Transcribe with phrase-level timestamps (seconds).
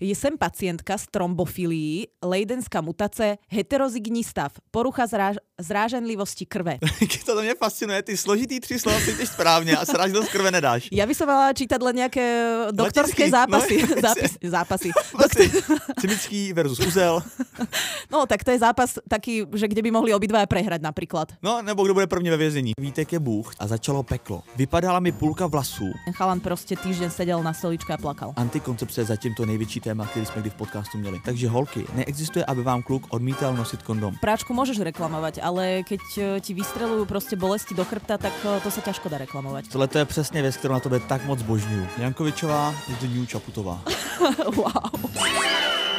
[0.00, 6.78] Jsem pacientka s trombofilií, lejdenská mutace, heterozygní stav, porucha zráž, zráženlivosti krve.
[7.26, 10.88] to, mě fascinuje, ty složitý tři slova cítíš správně a zráženlivost krve nedáš.
[10.92, 13.86] Já bych se mala čítat len nějaké doktorské zápasy.
[13.96, 14.90] No, zápis, zápasy.
[15.18, 15.60] Vlastně,
[16.00, 17.22] Cimický versus Uzel.
[18.12, 21.32] No, tak to je zápas taký, že kde by mohli obidva prehrať například.
[21.42, 22.72] No, nebo kdo bude první ve vězení.
[22.80, 24.42] Vítek je Bůh a začalo peklo.
[24.56, 25.92] Vypadala mi půlka vlasů.
[26.12, 28.32] Chalan prostě týden seděl na stoličce a plakal.
[28.36, 31.20] Antikoncepce je zatím to největší téma, který jsme kdy v podcastu měli.
[31.24, 34.14] Takže holky, neexistuje, aby vám kluk odmítal nosit kondom.
[34.20, 38.70] Práčku můžeš reklamovat, ale keď eh, ti vystrelují prostě bolesti do chrbta, tak eh, to
[38.70, 39.64] se těžko dá reklamovat.
[39.72, 41.86] Tohle to je přesně věc, kterou na tobě tak moc božňuju.
[41.98, 43.82] Jankovičová, New Čaputová.
[44.56, 45.95] wow.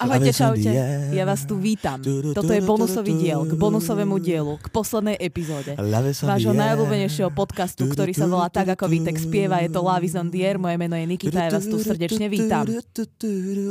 [0.00, 0.72] Ahojte, čaute.
[1.12, 2.00] Ja vás tu vítam.
[2.32, 5.76] Toto je bonusový diel k bonusovému dielu, k poslednej epizóde.
[6.24, 9.60] Vášho najobľúbenejšieho podcastu, ktorý sa volá tak, ako Vítek spieva.
[9.60, 12.64] Je to Lavis on Dier, moje meno je Nikita, ja vás tu srdečne vítam.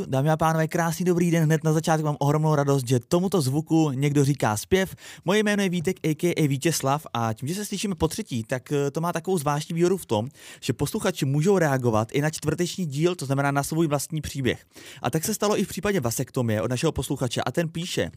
[0.06, 1.50] Dámy a pánové, krásný dobrý den.
[1.50, 4.94] Hned na začátku mám ohromnou radost, že tomuto zvuku někdo říká zpěv.
[5.26, 6.42] Moje jméno je Vítek, a.k.a.
[6.46, 9.96] Vítězslav a tím, že se slyšíme po třetí, tak eh, to má takovou zvláštní výhodu
[9.96, 10.28] v tom,
[10.62, 14.62] že posluchači můžou reagovat i na čtvrteční díl, to znamená na svůj vlastní příběh.
[15.02, 18.10] A tak se stalo i v případě Vas vasektomie od našeho posluchače a ten píše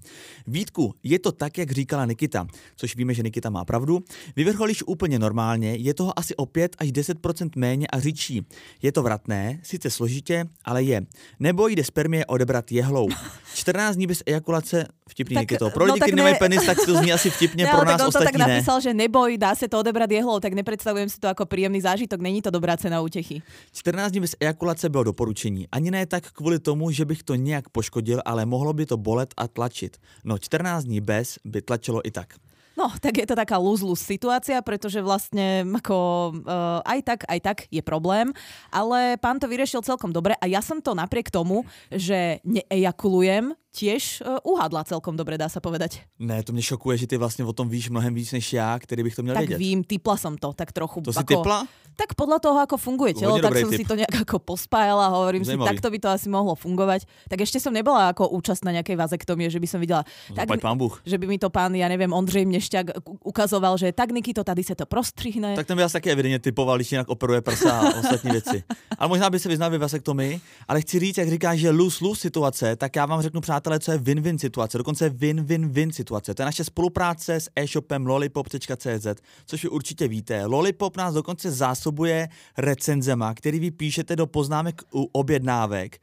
[0.47, 3.99] Vítku, je to tak, jak říkala Nikita, což víme, že Nikita má pravdu.
[4.35, 8.45] Vyvrcholíš úplně normálně, je toho asi o 5 až 10% méně a říčí.
[8.81, 11.01] Je to vratné, sice složitě, ale je.
[11.39, 13.09] Nebo jde spermie odebrat jehlou.
[13.53, 15.69] 14 dní bez ejakulace, vtipný tak, to.
[15.69, 17.97] Pro no lidi, no, kteří nemají penis, tak to zní asi vtipně, ne, pro nás
[17.97, 21.09] tak on ostatní to tak napísal, že neboj, dá se to odebrat jehlou, tak nepředstavujem
[21.09, 23.41] si to jako příjemný zážitok, není to dobrá cena útěchy.
[23.73, 25.67] 14 dní bez ejakulace bylo doporučení.
[25.71, 27.92] Ani ne tak kvůli tomu, že bych to nějak poškodil,
[28.25, 29.99] ale mohlo by to bolet a tlačit.
[30.23, 32.39] No 14 dní bez by tlačilo i tak.
[32.73, 35.97] No, tak je to taká lose-lose situácia, pretože vlastne ako
[36.41, 38.33] uh, aj tak, aj tak je problém,
[38.73, 44.21] ale pán to vyriešil celkom dobre a ja som to napriek tomu, že neejakulujem, tiež
[44.21, 46.05] uh, uhadla celkom dobre, dá sa povedať.
[46.21, 49.03] Ne, to mě šokuje, že ty vlastně o tom víš mnohem víc než já, který
[49.03, 49.55] bych to měl tak vědět.
[49.55, 51.01] Tak vím, typla som to, tak trochu.
[51.01, 51.65] To ako, si typla?
[51.93, 53.77] Tak podľa toho, ako funguje telo, tak som typ.
[53.77, 55.69] si to nejak ako pospájala hovorím Zajímavý.
[55.69, 57.05] si, takto by to asi mohlo fungovať.
[57.29, 60.57] Tak ešte som nebola ako účast na nejakej vazektomie, že by som videla, no, tak,
[60.57, 60.89] pán Bůh.
[61.05, 62.85] že by mi to pán, ja neviem, Ondřej Mnešťák
[63.21, 65.53] ukazoval, že tak Niky to tady se to prostřihne.
[65.53, 68.63] Tak ten by asi taky evidentně typoval, když jinak operuje prsa a ostatní věci.
[68.97, 72.75] Ale možná by se vyznal ve vasektomii, ale chci říct, jak říká, že lose-lose situace,
[72.75, 76.33] tak já vám řeknu, přátelé, co je win-win situace, dokonce win-win-win situace.
[76.33, 79.07] To je naše spolupráce s e-shopem lollipop.cz,
[79.45, 80.45] což vy určitě víte.
[80.45, 85.99] Lollipop nás dokonce zásobuje recenzema, který vy píšete do poznámek u objednávek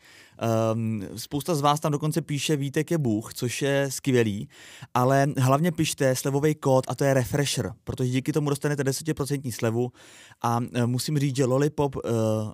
[0.74, 4.48] Um, spousta z vás tam dokonce píše Vítek je Bůh, což je skvělý,
[4.94, 9.92] ale hlavně pište slevový kód a to je refresher, protože díky tomu dostanete 10% slevu
[10.42, 12.02] a uh, musím říct, že Lollipop uh,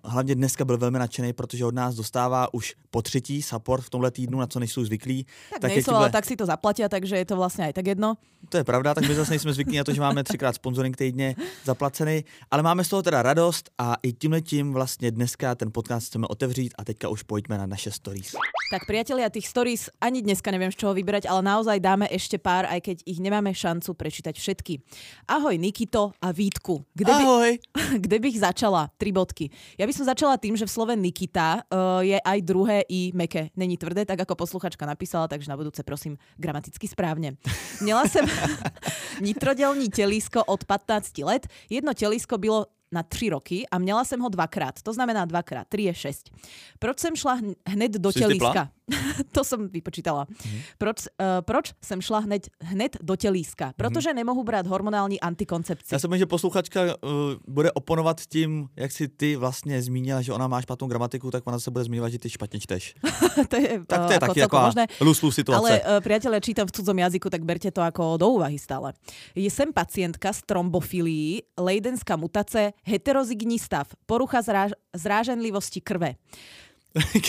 [0.04, 4.10] hlavně dneska byl velmi nadšený, protože od nás dostává už po třetí support v tomhle
[4.10, 5.26] týdnu, na co nejsou zvyklí.
[5.50, 8.14] Tak, tak nejsou, ale tak si to zaplatí, takže je to vlastně aj tak jedno.
[8.48, 11.34] To je pravda, tak my zase nejsme zvyklí na to, že máme třikrát sponsoring týdně
[11.64, 16.06] zaplacený, ale máme z toho teda radost a i tímhle tím vlastně dneska ten podcast
[16.06, 18.32] chceme otevřít a teďka už pojďme na naše stories.
[18.66, 22.66] Tak priatelia, tých stories ani dneska neviem, z čoho vybrať, ale naozaj dáme ešte pár,
[22.66, 24.81] aj keď ich nemáme šancu prečítať všetky.
[25.28, 26.82] Ahoj Nikito a Vítku.
[26.97, 27.60] Kde Ahoj.
[27.60, 28.91] By, kde bych začala?
[28.98, 29.53] Tri bodky.
[29.78, 33.54] Ja by som začala tým, že v slove Nikita uh, je aj druhé i meké.
[33.54, 37.38] Není tvrdé, tak ako posluchačka napísala, takže na budúce prosím gramaticky správne.
[37.84, 38.26] Měla jsem
[39.20, 41.47] nitrodelní telísko od 15 let.
[41.70, 44.82] Jedno telísko bylo na tři roky a měla jsem ho dvakrát.
[44.82, 45.69] To znamená dvakrát.
[45.69, 46.30] Tři je šest.
[46.78, 48.70] Proč jsem šla hned do Jsi tělíska?
[49.32, 50.24] to jsem vypočítala.
[50.24, 50.60] Mm-hmm.
[50.78, 53.72] Proč, uh, proč jsem šla hned, hned do tělíska?
[53.76, 54.14] Protože mm-hmm.
[54.14, 55.94] nemohu brát hormonální antikoncepci.
[55.94, 57.10] Já jsem že posluchačka uh,
[57.48, 61.58] bude oponovat tím, jak si ty vlastně zmínila, že ona má špatnou gramatiku, tak ona
[61.58, 62.94] se bude zmiňovat, že ty špatně čteš.
[63.48, 64.86] to je, tak to je uh, taky jako možné.
[65.00, 65.80] Luslu situace.
[65.82, 68.92] Ale uh, priatelia, čítam v cudzom jazyku, tak berte to jako do úvahy stále.
[69.34, 76.14] Jsem pacientka s trombofilií, lejdenská mutace, heterozygní stav, porucha zráž, zráženlivosti krve.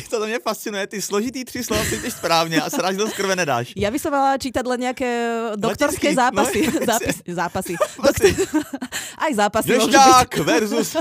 [0.10, 3.74] To, to mě fascinuje, ty složitý tři slova cítíš správně a srážnost krve nedáš.
[3.76, 6.68] Já bych se mala čítat nějaké doktorské zápasy.
[6.68, 7.22] No, zápasy.
[7.28, 7.76] zápasy.
[8.04, 8.32] Doktor...
[9.18, 9.72] Aj zápasy.
[9.72, 10.96] Ježďák versus...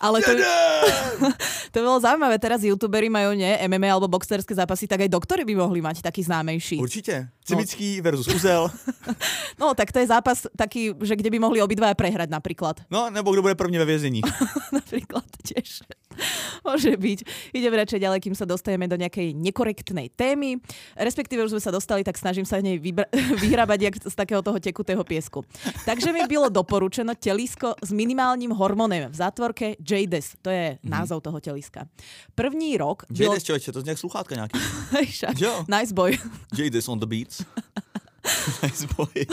[0.00, 0.30] Ale to,
[1.72, 2.36] to bylo zaujímavé.
[2.38, 6.20] Teraz youtuberi majú nie MMA alebo boxerské zápasy, tak aj doktory by mohli mať taký
[6.20, 6.76] známejší.
[6.76, 7.32] Určite.
[7.46, 8.02] Cimický no.
[8.02, 8.70] versus Uzel.
[9.56, 12.84] No, tak to je zápas taký, že kde by mohli obidva prehrať napríklad.
[12.92, 14.20] No, nebo kdo bude první ve vězení.
[14.72, 15.80] napríklad tiež.
[16.66, 17.18] môže byť.
[17.54, 20.58] Ideme radšej ďalej, kým sa dostaneme do nejakej nekorektnej témy.
[20.96, 22.80] Respektíve už sme sa dostali, tak snažím sa nej
[23.44, 25.44] vyhrabať jak z takého toho tekutého piesku.
[25.84, 30.42] Takže mi bylo doporučeno telisko s minimálním hormónem v zátvorke JDES.
[30.42, 30.90] To je mm-hmm.
[30.90, 31.86] názov toho teliska.
[32.34, 33.04] První rok...
[33.10, 33.40] JDES, bylo...
[33.40, 34.58] človeče, to je sluchátka nějaký.
[35.68, 36.18] nice boy.
[36.56, 37.35] JDES on the beats.
[38.62, 39.26] nice boy.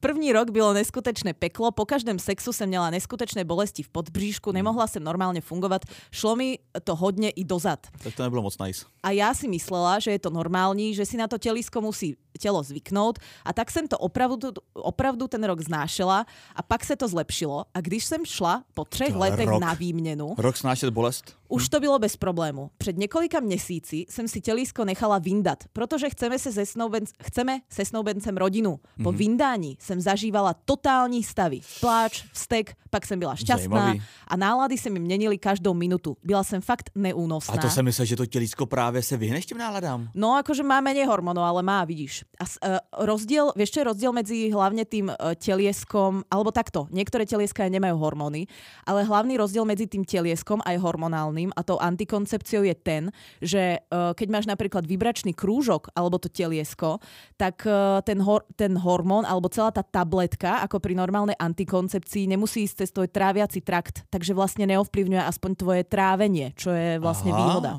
[0.00, 4.54] První rok bylo neskutečné peklo, po každém sexu jsem měla neskutečné bolesti v podbříšku, hmm.
[4.54, 7.86] nemohla jsem normálně fungovat, šlo mi to hodně i dozad.
[8.02, 8.84] Tak to nebylo moc nice.
[9.02, 12.62] A já si myslela, že je to normální, že si na to tělisko musí tělo
[12.62, 16.26] zvyknout a tak jsem to opravdu, opravdu ten rok znášela
[16.56, 19.60] a pak se to zlepšilo a když jsem šla po třech to letech rok.
[19.60, 20.34] na výměnu...
[20.38, 21.36] Rok snášet bolest?
[21.48, 22.70] Už to bylo bez problému.
[22.78, 27.84] Před několika měsíci jsem si tělisko nechala vyndat, protože chceme se se, snouben, chceme se
[27.84, 28.80] snoubencem rodinu.
[29.02, 29.16] Po mm-hmm.
[29.16, 31.60] vyndání jsem zažívala totální stavy.
[31.80, 34.02] Pláč, vztek, pak jsem byla šťastná Zajímavý.
[34.28, 36.16] a nálady se mi měnily každou minutu.
[36.24, 37.54] Byla jsem fakt neúnosná.
[37.54, 40.10] A to jsem myslel, že to tělisko právě se vyhneš těm náladám?
[40.14, 42.21] No, jakože má méně hormonů, ale má, vidíš.
[42.40, 47.22] A uh, rozdiel, vieš čo je rozdiel medzi hlavne tým uh, telieskom, alebo takto, niektoré
[47.22, 48.50] telieska nemajú hormóny,
[48.82, 53.02] ale hlavný rozdiel medzi tým telieskom aj hormonálnym a tou antikoncepciou je ten,
[53.38, 56.98] že uh, keď máš napríklad vibračný krúžok alebo to teliesko,
[57.38, 62.66] tak uh, ten, hor- ten hormón alebo celá tá tabletka, ako pri normálnej antikoncepcii, nemusí
[62.66, 67.38] ísť cez tvoj tráviaci trakt, takže vlastne neovplyvňuje aspoň tvoje trávenie, čo je vlastne Aha.
[67.38, 67.72] výhoda.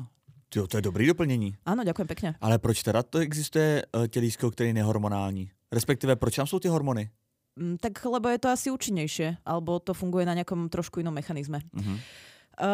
[0.56, 1.56] Jo, to je dobrý doplnění.
[1.66, 2.34] Ano, děkuji pěkně.
[2.40, 5.50] Ale proč teda to existuje uh, tělísko, který je nehormonální?
[5.72, 7.10] Respektive, proč tam jsou ty hormony?
[7.56, 11.62] Mm, tak lebo je to asi účinnejšie, alebo to funguje na nejakom trošku inom mechanizme.
[11.70, 11.98] Uh-huh.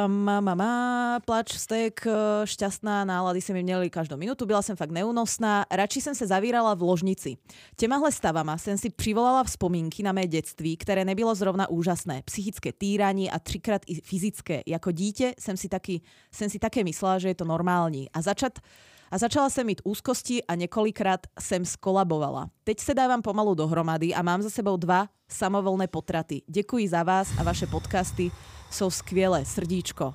[0.06, 2.12] Mama má plač, stek, e,
[2.46, 6.74] šťastná, nálady se mi měly každou minutu, byla jsem fakt neúnosná, radši jsem se zavírala
[6.74, 7.36] v ložnici.
[7.76, 12.22] Těmahle stavama jsem si přivolala vzpomínky na mé dětství, které nebylo zrovna úžasné.
[12.24, 14.62] Psychické týrání a třikrát i fyzické.
[14.66, 16.00] Jako dítě jsem si, taky,
[16.32, 18.10] jsem si také myslela, že je to normální.
[18.10, 18.58] A začat
[19.10, 22.50] a začala jsem mít úzkosti a několikrát jsem skolabovala.
[22.64, 26.42] Teď se dávám pomalu dohromady a mám za sebou dva samovolné potraty.
[26.46, 28.30] Děkuji za vás a vaše podcasty
[28.70, 30.14] jsou skvělé, srdíčko.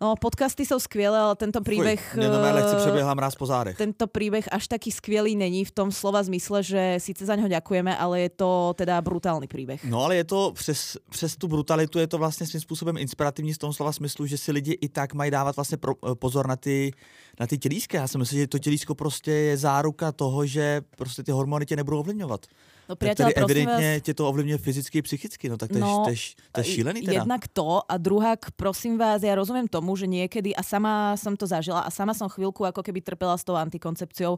[0.00, 2.18] No, podcasty jsou skvělé, ale tento příběh...
[2.20, 2.42] Jenom
[2.76, 3.76] přeběhla mráz po zádech.
[3.76, 7.96] Tento příběh až taký skvělý není v tom slova zmysle, že sice za něho děkujeme,
[7.96, 9.84] ale je to teda brutální příběh.
[9.84, 13.58] No, ale je to přes, přes tu brutalitu, je to vlastně svým způsobem inspirativní z
[13.58, 16.92] tom slova smyslu, že si lidi i tak mají dávat vlastně pro, pozor na ty,
[17.40, 17.98] na ty tělíska.
[17.98, 21.76] Já si myslím, že to tělísko prostě je záruka toho, že prostě ty hormony tě
[21.76, 22.46] nebudou ovlivňovat.
[22.88, 24.02] No priateľ, tak evidentně vás...
[24.02, 26.16] tě to ovlivňuje fyzicky i psychicky, no tak to, no, je,
[26.52, 27.12] to je šílený teda.
[27.24, 31.48] Jednak to a druhák, prosím vás, ja rozumiem tomu, že niekedy, a sama som to
[31.48, 34.36] zažila a sama som chvíľku ako keby trpela s tou antikoncepciou,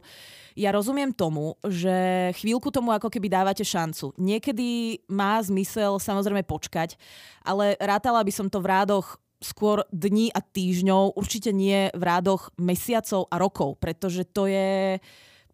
[0.55, 4.15] ja rozumiem tomu, že chvíľku tomu ako keby dávate šancu.
[4.15, 6.95] Niekedy má zmysel samozrejme počkať,
[7.43, 12.49] ale rátala by som to v rádoch skôr dní a týždňov, určite nie v rádoch
[12.57, 14.97] mesiacov a rokov, pretože to je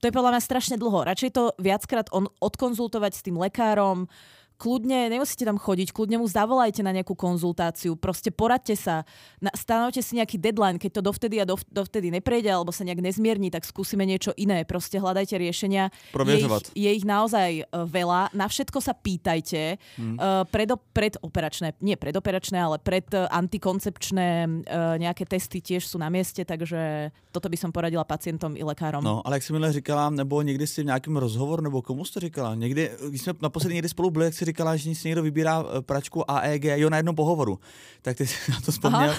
[0.04, 1.08] to je podľa mňa strašne dlho.
[1.08, 4.12] Radšej to viackrát on, odkonzultovať s tým lekárom,
[4.58, 9.04] kľudne, nemusíte tam chodiť, kľudne mu zavolajte na nejakú konzultáciu, proste poradte sa,
[9.44, 13.02] na, stanovte si nejaký deadline, keď to dovtedy a dov, dovtedy neprejde alebo sa nejak
[13.02, 15.92] nezmierni, tak skúsime niečo iné, proste hľadajte riešenia.
[16.14, 20.18] Je ich, je ich naozaj uh, veľa, na všetko sa pýtajte, hmm.
[20.18, 26.08] uh, predo, predoperačné, nie predoperačné, ale pred uh, antikoncepčné uh, nejaké testy tiež sú na
[26.08, 29.04] mieste, takže toto by som poradila pacientom i lekárom.
[29.04, 32.14] No, ale jak si milé říkala, nebo někdy si v nějakém rozhovoru, nebo komu jsi
[32.14, 35.24] to říkala, někdy, když jsme naposledy někdy spolu byli, jak si říkala, že si někdo
[35.24, 37.60] vybírá eh, pračku AEG, jo, na jednom pohovoru.
[38.02, 39.16] Tak ty jsi na to vzpomněl.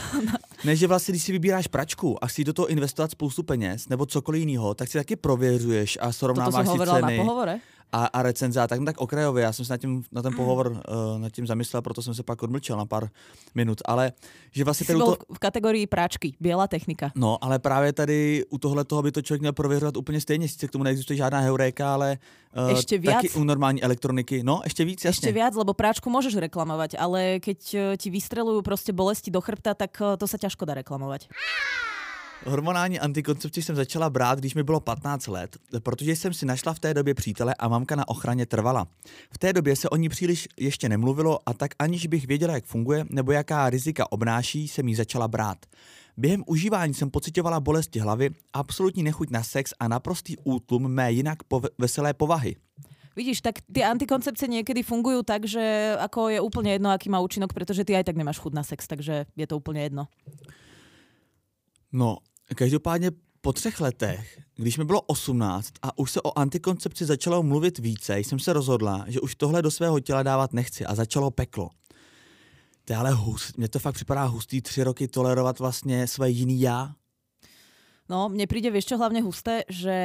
[0.64, 4.06] Ne, že vlastně, když si vybíráš pračku a chceš do toho investovat spoustu peněz nebo
[4.06, 7.16] cokoliv jiného, tak si taky prověřuješ a srovnáváš si ceny.
[7.18, 7.58] Na pohovore?
[7.94, 9.44] A, a recenze a tak, no tak okrajově.
[9.44, 12.22] Já jsem se na, tím, na ten pohovor uh, nad tím zamyslel, proto jsem se
[12.22, 13.08] pak odmlčel na pár
[13.54, 13.78] minut.
[13.84, 14.12] Ale
[14.52, 15.16] že vlastně tady to...
[15.34, 17.12] v kategorii práčky, bělá technika.
[17.14, 20.48] No, ale právě tady u tohle toho by to člověk měl prověřovat úplně stejně.
[20.48, 22.18] Sice k tomu neexistuje žádná heuréka, ale
[22.64, 23.10] uh, ještě víc.
[23.10, 24.42] taky u normální elektroniky.
[24.42, 25.28] No, ještě víc, jasně.
[25.28, 29.74] Ještě víc, lebo práčku můžeš reklamovat, ale keď eh, ti vystrelují prostě bolesti do chrbta,
[29.74, 31.20] tak to se těžko dá reklamovat.
[32.46, 36.78] Hormonální antikoncepci jsem začala brát, když mi bylo 15 let, protože jsem si našla v
[36.78, 38.86] té době přítele a mamka na ochraně trvala.
[39.32, 42.64] V té době se o ní příliš ještě nemluvilo a tak aniž bych věděla, jak
[42.64, 45.58] funguje nebo jaká rizika obnáší, jsem ji začala brát.
[46.16, 51.38] Během užívání jsem pocitovala bolesti hlavy, absolutní nechuť na sex a naprostý útlum mé jinak
[51.50, 52.56] pov- veselé povahy.
[53.16, 57.52] Vidíš, tak ty antikoncepce někdy fungují tak, že ako je úplně jedno, aký má účinok,
[57.52, 60.06] protože ty aj tak nemáš chud na sex, takže je to úplně jedno.
[61.92, 62.16] No,
[62.54, 63.10] Každopádně
[63.40, 68.18] po třech letech, když mi bylo 18 a už se o antikoncepci začalo mluvit více,
[68.18, 71.70] jsem se rozhodla, že už tohle do svého těla dávat nechci a začalo peklo.
[72.84, 76.60] To je ale hust, mně to fakt připadá hustý tři roky tolerovat vlastně své jiný
[76.60, 76.94] já.
[78.04, 79.96] No, mne príde, vieš čo, hlavne husté, že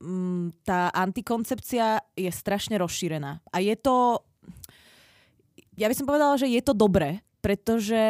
[0.00, 3.44] mm, tá antikoncepcia je strašne rozšírená.
[3.52, 4.24] A je to...
[5.76, 8.02] Ja by som povedala, že je to dobré, pretože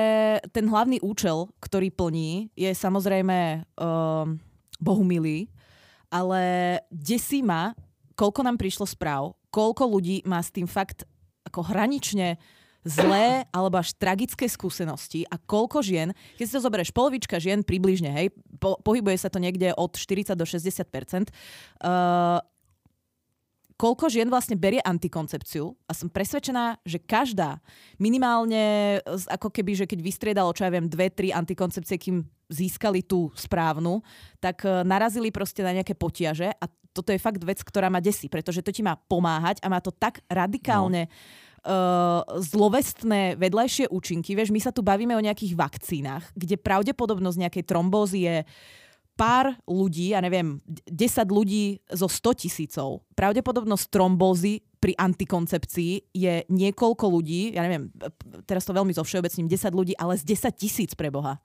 [0.48, 4.40] ten hlavný účel, ktorý plní, je samozrejme um,
[4.80, 5.52] bohumilý,
[6.08, 6.40] ale
[6.88, 7.76] desí ma,
[8.16, 11.04] koľko nám prišlo správ, koľko ľudí má s tým fakt
[11.44, 12.40] ako hranične
[12.80, 18.08] zlé alebo až tragické skúsenosti a koľko žien, keď si to zoberieš, polovička žien približne,
[18.16, 22.40] hej, po, pohybuje sa to niekde od 40 do 60 uh,
[23.76, 27.60] koľko žien vlastne berie antikoncepciu a som presvedčená, že každá
[28.00, 33.28] minimálne ako keby, že keď vystriedalo, čo ja viem, dve, tri antikoncepcie, kým získali tú
[33.36, 34.00] správnu,
[34.40, 36.64] tak e, narazili proste na nejaké potiaže a
[36.96, 39.92] toto je fakt vec, ktorá ma desí, pretože to ti má pomáhať a má to
[39.92, 41.12] tak radikálne no
[41.66, 44.38] uh, zlovestné vedľajšie účinky.
[44.38, 48.36] Vieš, my sa tu bavíme o nejakých vakcínach, kde pravdepodobnosť nejakej trombózy je
[49.16, 53.02] pár ľudí, ja neviem, 10 ľudí zo 100 tisícov.
[53.16, 57.88] Pravdepodobnosť trombózy pri antikoncepcii je niekoľko ľudí, ja neviem,
[58.44, 61.40] teraz to veľmi zo všeobecním, 10 ľudí, ale z 10 tisíc pre Boha.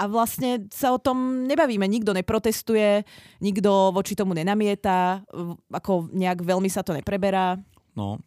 [0.00, 3.04] A vlastne sa o tom nebavíme, nikto neprotestuje,
[3.44, 5.20] nikto voči tomu nenamieta,
[5.68, 7.60] ako nejak veľmi sa to nepreberá.
[7.96, 8.18] No,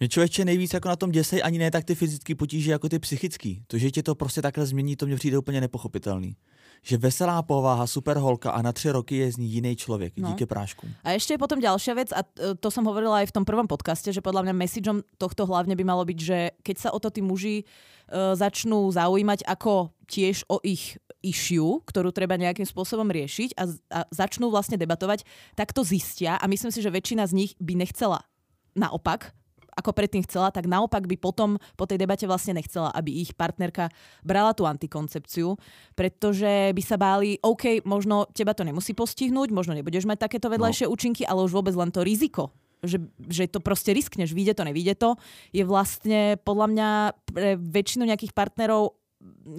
[0.00, 2.98] mě člověče nejvíc jako na tom děsej ani ne tak ty fyzické potíže, jako ty
[2.98, 3.54] psychické.
[3.66, 6.36] To, že ti to prostě takhle změní, to mě přijde úplně nepochopitelný.
[6.80, 10.28] Že veselá povaha, super holka a na tři roky je z ní jiný člověk no.
[10.28, 10.86] díky prášku.
[11.04, 12.24] A ještě je potom ďalšia vec, a
[12.60, 15.84] to som hovorila aj v tom prvom podcaste, že podľa mňa messageom tohto hlavne by
[15.84, 20.56] malo byť, že keď sa o to tí muži uh, začnú zaujímať ako tiež o
[20.64, 26.40] ich issue, ktorú treba nejakým spôsobom riešiť a, a začnú vlastne debatovať, tak to zistia
[26.40, 28.24] a myslím si, že väčšina z nich by nechcela
[28.72, 29.36] naopak
[29.80, 33.88] ako predtým chcela, tak naopak by potom po tej debate vlastne nechcela, aby ich partnerka
[34.20, 35.56] brala tú antikoncepciu,
[35.96, 40.86] pretože by sa báli, OK, možno teba to nemusí postihnúť, možno nebudeš mať takéto vedľajšie
[40.86, 40.92] no.
[40.92, 42.52] účinky, ale už vôbec len to riziko,
[42.84, 45.10] že, že to proste riskneš, vyjde to, nevyjde to,
[45.52, 46.88] je vlastne podľa mňa
[47.32, 48.99] pre väčšinu nejakých partnerov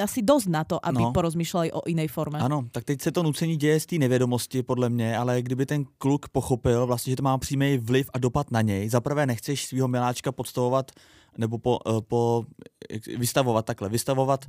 [0.03, 1.12] asi dost na to, aby no.
[1.12, 2.39] porozmýšleli o jiné formě.
[2.39, 5.86] Ano, tak teď se to nucení děje z té nevědomosti, podle mě, ale kdyby ten
[5.98, 9.88] kluk pochopil, vlastně, že to má přímý vliv a dopad na něj, zaprvé nechceš svého
[9.88, 10.91] miláčka podstavovat
[11.38, 12.46] nebo po, eh, po,
[13.18, 14.46] vystavovat takhle, vystavovat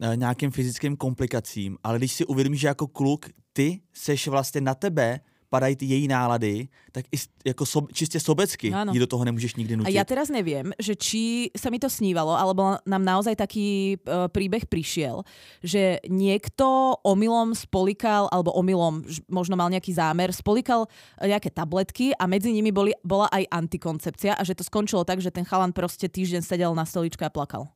[0.00, 4.74] eh, nějakým fyzickým komplikacím, ale když si uvědomíš, že jako kluk ty seš vlastně na
[4.74, 8.92] tebe padají ty její nálady, tak i jako sob, čistě sobecky ano.
[8.92, 9.90] ji do toho nemůžeš nikdy nutit.
[9.90, 14.30] A ja teraz neviem, že či sa mi to snívalo, alebo nám naozaj taký uh,
[14.30, 15.26] príbeh prišiel,
[15.62, 20.86] že niekto omylom spolikal, alebo omylom, možno mal nejaký zámer, spolikal
[21.18, 25.34] nejaké tabletky a medzi nimi boli, bola aj antikoncepcia a že to skončilo tak, že
[25.34, 27.66] ten chalan proste týždeň sedel na stoličke a plakal.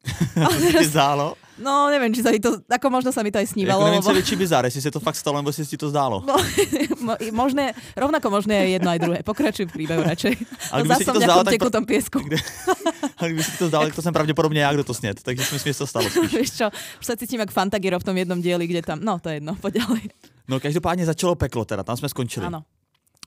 [0.72, 1.36] teraz, zdálo?
[1.60, 3.84] No, neviem, či sa mi to, ako možno sa mi to aj snívalo.
[3.84, 4.16] Jako neviem, lebo...
[4.16, 6.24] väčší bizár, jestli sa to fakt stalo, nebo si ti to zdálo.
[6.24, 6.40] No,
[7.44, 9.18] možné, rovnako možné je jedno aj druhé.
[9.20, 10.40] Pokračuj v príbehu radšej.
[10.72, 11.52] Ale kdyby si to zdálo, tak...
[11.60, 12.18] Tekutom piesku.
[12.24, 12.40] Kde...
[13.20, 15.20] Ale kdyby si to zdálo, tak to som pravdepodobne ja, kdo to snět.
[15.20, 16.32] Takže si myslím, že to stalo spíš.
[16.32, 19.28] Víš čo, už sa cítim jak Fantagiro v tom jednom dieli, kde tam, no to
[19.28, 20.02] je jedno, poď ďalej.
[20.48, 22.46] No každopádně začalo peklo teda, tam jsme skončili.
[22.46, 22.64] Ano.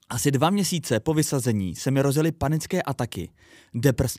[0.10, 3.30] Asi dva měsíce po vysazení se mi rozjeli panické ataky,
[3.74, 4.18] depres,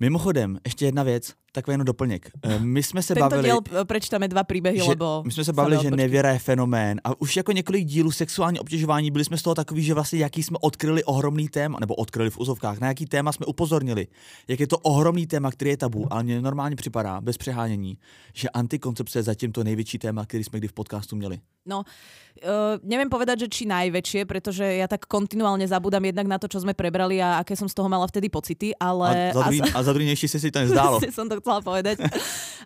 [0.00, 2.30] Mimochodem, ještě jedna věc, takový jenom doplněk.
[2.42, 3.48] Eh, my jsme se Tento bavili...
[3.48, 5.22] Tento diel prečteme dva příběhy, že, lebo...
[5.26, 9.10] My jsme se bavili, že nevěra je fenomén a už jako několik dílů sexuální obtěžování
[9.10, 12.38] byli jsme z toho takový, že vlastně jaký jsme odkryli ohromný téma, nebo odkryli v
[12.38, 14.06] úzovkách, na jaký téma jsme upozornili.
[14.48, 17.98] Jak je to ohromný téma, který je tabu, ale mně normálně připadá, bez přehánění,
[18.34, 21.40] že antikoncepce je zatím to největší téma, který jsme kdy v podcastu měli.
[21.68, 26.48] No, uh, neviem povedať, že či najväčšie, pretože ja tak kontinuálne zabudám jednak na to,
[26.48, 29.28] čo sme prebrali a aké som z toho mala vtedy pocity, ale...
[29.30, 31.04] A za druhý, a za druhý si si to nezdálo.
[31.12, 31.98] som to chcela povedať.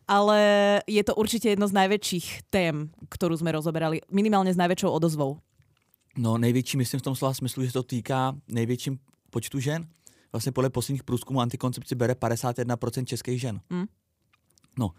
[0.09, 0.39] ale
[0.87, 5.41] je to určite jedno z najväčších tém, ktorú sme rozoberali, minimálne s najväčšou odozvou.
[6.17, 8.99] No největší, myslím v tom slova smyslu, že to týká největším
[9.31, 9.87] počtu žen.
[10.33, 13.61] Vlastně podle posledních průzkumů antikoncepci bere 51% českých žen.
[13.71, 13.85] Mm.
[14.79, 14.91] No,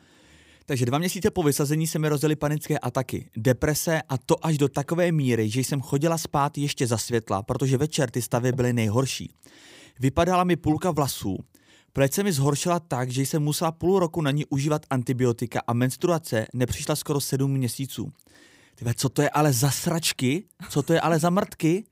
[0.66, 4.70] takže dva měsíce po vysazení se mi rozjeli panické ataky, deprese a to až do
[4.70, 9.34] takové míry, že jsem chodila spát ještě za světla, protože večer ty stavy byly nejhorší.
[10.00, 11.38] Vypadala mi půlka vlasů,
[11.96, 15.74] Pleť se mi zhoršila tak, že jsem musela půl roku na ní užívat antibiotika a
[15.74, 18.12] menstruace nepřišla skoro sedm měsíců.
[18.76, 20.44] Tyve, co to je ale za sračky?
[20.70, 21.84] Co to je ale za mrtky?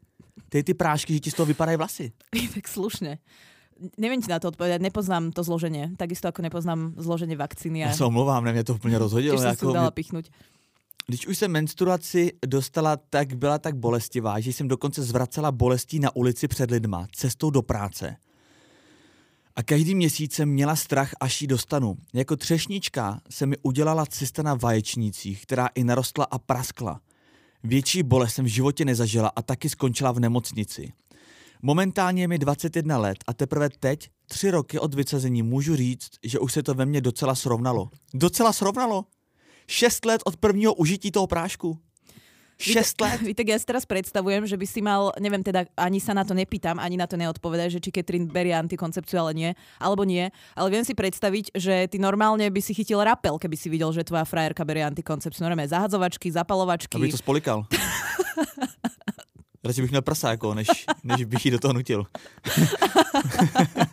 [0.50, 2.12] Ty ty prášky, že ti z toho vypadají vlasy.
[2.54, 3.18] tak slušně
[3.98, 7.84] neviem ti na to odpovedať, nepoznám to zloženie, takisto ako nepoznám zloženie vakcíny.
[7.84, 7.92] A...
[7.92, 9.38] Ja sa omlouvám, mě to úplně rozhodilo.
[9.38, 9.74] Tiež jako...
[9.74, 10.30] dala pichnúť.
[11.08, 16.16] Když už jsem menstruaci dostala, tak byla tak bolestivá, že jsem dokonce zvracela bolestí na
[16.16, 18.16] ulici před lidma, cestou do práce.
[19.56, 21.98] A každý měsíc jsem měla strach, až ji dostanu.
[22.14, 27.00] Jako třešnička se mi udělala cysta na vaječnících, která i narostla a praskla.
[27.64, 30.94] Větší bolest jsem v životě nezažila a taky skončila v nemocnici.
[31.62, 36.40] Momentálně je mi 21 let a teprve teď, tři roky od vycezení, můžu říct, že
[36.40, 37.90] už se to ve mně docela srovnalo.
[38.14, 39.06] Docela srovnalo?
[39.68, 41.80] Šest let od prvního užití toho prášku.
[42.64, 43.20] Šest let.
[43.30, 46.32] Víte, ja si teraz predstavujem, že by si mal, neviem teda, ani sa na to
[46.32, 49.50] nepýtam, ani na to neodpovedaj, že či Katrin berie antikoncepciu, ale nie,
[49.84, 50.32] alebo nie.
[50.56, 54.08] Ale viem si predstaviť, že ty normálne by si chytil rapel, keby si videl, že
[54.08, 55.44] tvoja frajerka berie antikoncepciu.
[55.44, 56.96] Normálne zahadzovačky, zapalovačky.
[56.96, 57.68] Aby to spolikal.
[59.64, 60.68] Radši bych měl prsa, jako, než,
[61.04, 62.04] než bych ji do toho nutil.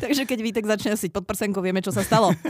[0.04, 2.32] Takže keď Vítek začne siť pod prsenkou, vieme, čo sa stalo.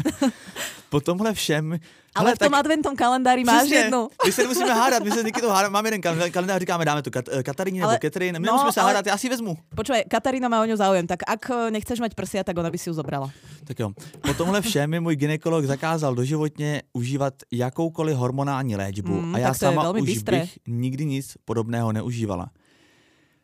[0.91, 1.79] Po tomhle všem...
[2.15, 4.09] Ale hele, v tom tak- adventom kalendári máš Přesně, jednu.
[4.27, 7.03] My se nemusíme hádat, my se někdy to hádáme, máme jeden kal- kalendář, říkáme, dáme
[7.03, 9.29] to Kat, eh, Kataríně Ale- nebo Catherine, my no, nemusíme se ale- hádat, já si
[9.29, 9.57] vezmu.
[9.75, 12.79] Počúvaj, Katarína má o ňu záujem, tak ak eh, nechceš mať prsia, tak ona by
[12.79, 13.31] si ju zobrala.
[13.65, 13.95] Tak jo,
[14.27, 19.55] po tomhle všem mi můj ginekolog zakázal doživotně užívat jakoukoliv hormonální léčbu Mm, a já
[19.55, 20.41] sama už bystré.
[20.41, 22.51] bych nikdy nic podobného neužívala.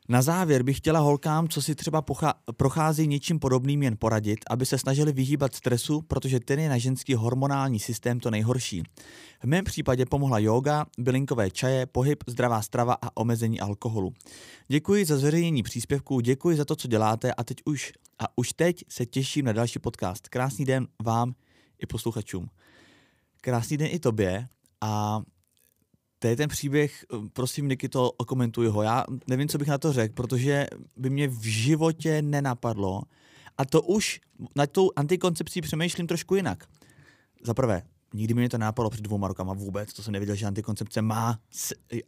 [0.09, 2.05] Na závěr bych chtěla holkám, co si třeba
[2.57, 7.15] prochází něčím podobným, jen poradit, aby se snažili vyhýbat stresu, protože ten je na ženský
[7.15, 8.83] hormonální systém to nejhorší.
[9.43, 14.13] V mém případě pomohla yoga, bylinkové čaje, pohyb, zdravá strava a omezení alkoholu.
[14.69, 18.85] Děkuji za zveřejnění příspěvků, děkuji za to, co děláte a teď už a už teď
[18.89, 20.29] se těším na další podcast.
[20.29, 21.35] Krásný den vám
[21.79, 22.49] i posluchačům.
[23.41, 24.49] Krásný den i tobě
[24.81, 25.23] a
[26.19, 28.83] to je ten příběh, prosím Niky, to okomentuj ho.
[28.83, 33.03] Já nevím, co bych na to řekl, protože by mě v životě nenapadlo
[33.59, 34.21] a to už
[34.57, 36.65] na tou antikoncepcí přemýšlím trošku jinak.
[37.45, 37.83] Za prvé,
[38.15, 41.39] nikdy mi to nenapadlo před dvouma rokama vůbec, to jsem nevěděl, že antikoncepce má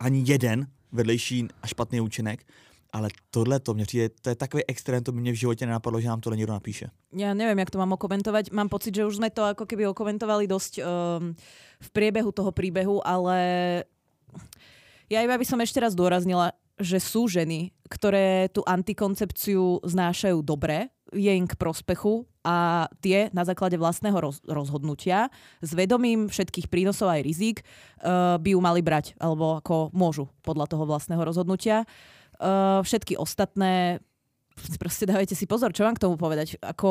[0.00, 2.44] ani jeden vedlejší a špatný účinek,
[2.92, 6.00] ale tohle to mě přijde, to je takový extrém, to by mě v životě nenapadlo,
[6.00, 6.88] že nám tohle někdo napíše.
[7.12, 8.52] Ja neviem, jak to mám okomentovať.
[8.52, 11.32] Mám pocit, že už sme to ako keby okomentovali dosť um,
[11.80, 13.36] v priebehu toho príbehu, ale
[15.08, 20.94] ja iba by som ešte raz dôraznila, že sú ženy, ktoré tú antikoncepciu znášajú dobre,
[21.10, 25.32] je im k prospechu a tie na základe vlastného roz- rozhodnutia
[25.64, 30.68] s vedomím všetkých prínosov aj rizik uh, by ju mali brať, alebo ako môžu podľa
[30.68, 31.88] toho vlastného rozhodnutia.
[32.38, 34.04] Uh, všetky ostatné
[34.78, 36.58] proste dávajte si pozor, čo mám k tomu povedať.
[36.60, 36.90] Ako,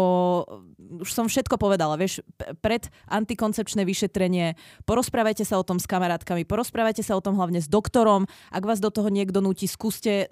[1.03, 2.23] už som všetko povedala, vieš,
[2.63, 4.55] pred antikoncepčné vyšetrenie,
[4.87, 8.79] porozprávajte sa o tom s kamarátkami, porozprávajte sa o tom hlavne s doktorom, ak vás
[8.79, 10.31] do toho niekto nutí, skúste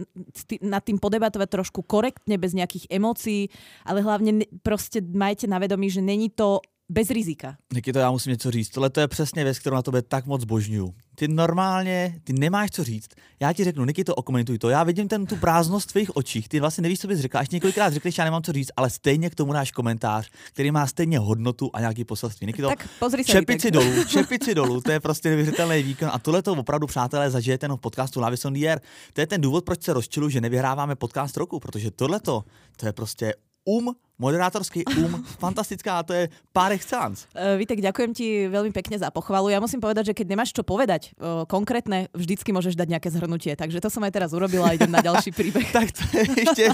[0.63, 3.51] nad tým podebatovať trošku korektne, bez nejakých emócií,
[3.83, 7.57] ale hlavne ne- proste majte na vedomí, že není to bez rizika.
[7.73, 8.69] Niky, to já musím něco říct.
[8.69, 10.93] Tohle to je přesně věc, kterou na tobě tak moc božňuju.
[11.15, 13.09] Ty normálně, ty nemáš co říct.
[13.39, 14.69] Já ti řeknu, Niky, to okomentuj to.
[14.69, 16.49] Já vidím ten tu prázdnost v tvých očích.
[16.49, 17.39] Ty vlastně nevíš, co bys řekla.
[17.39, 20.87] Až několikrát řekneš, já nemám co říct, ale stejně k tomu náš komentář, který má
[20.87, 22.47] stejně hodnotu a nějaký poselství.
[22.47, 26.09] Niky, to Tak pozri sa, čepici dolů, čepici dolů, to je prostě neuvěřitelný výkon.
[26.13, 28.79] A tohle to opravdu, přátelé, zažijete jenom v podcastu Lavis on the Air.
[29.13, 32.43] To je ten důvod, proč se rozčilu, že nevyhráváme podcast roku, protože tohle to
[32.85, 33.33] je prostě
[33.65, 36.23] um, moderátorský um, fantastická, a to je
[36.55, 37.27] par excellence.
[37.35, 39.51] Uh, Vítek, ďakujem ti veľmi pekne za pochvalu.
[39.51, 43.51] Ja musím povedať, že keď nemáš čo povedať uh, konkrétne, vždycky môžeš dať nejaké zhrnutie.
[43.59, 45.67] Takže to som aj teraz urobila a idem na ďalší príbeh.
[45.75, 46.65] Tak to je ještě,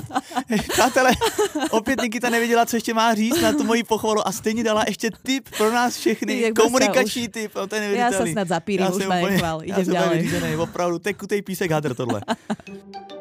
[0.70, 1.12] přátelé,
[1.72, 5.10] opět Nikita nevěděla, co ještě má říct na tu moji pochvalu a stejně dala ještě
[5.24, 9.06] tip pro nás všechny, Jak komunikační tip, no, to je sa snad zapírim, Já už
[9.08, 9.64] nechval.
[9.64, 10.58] já Idem ďalej.
[10.58, 12.22] opravdu, tekutej písek hadr tohle.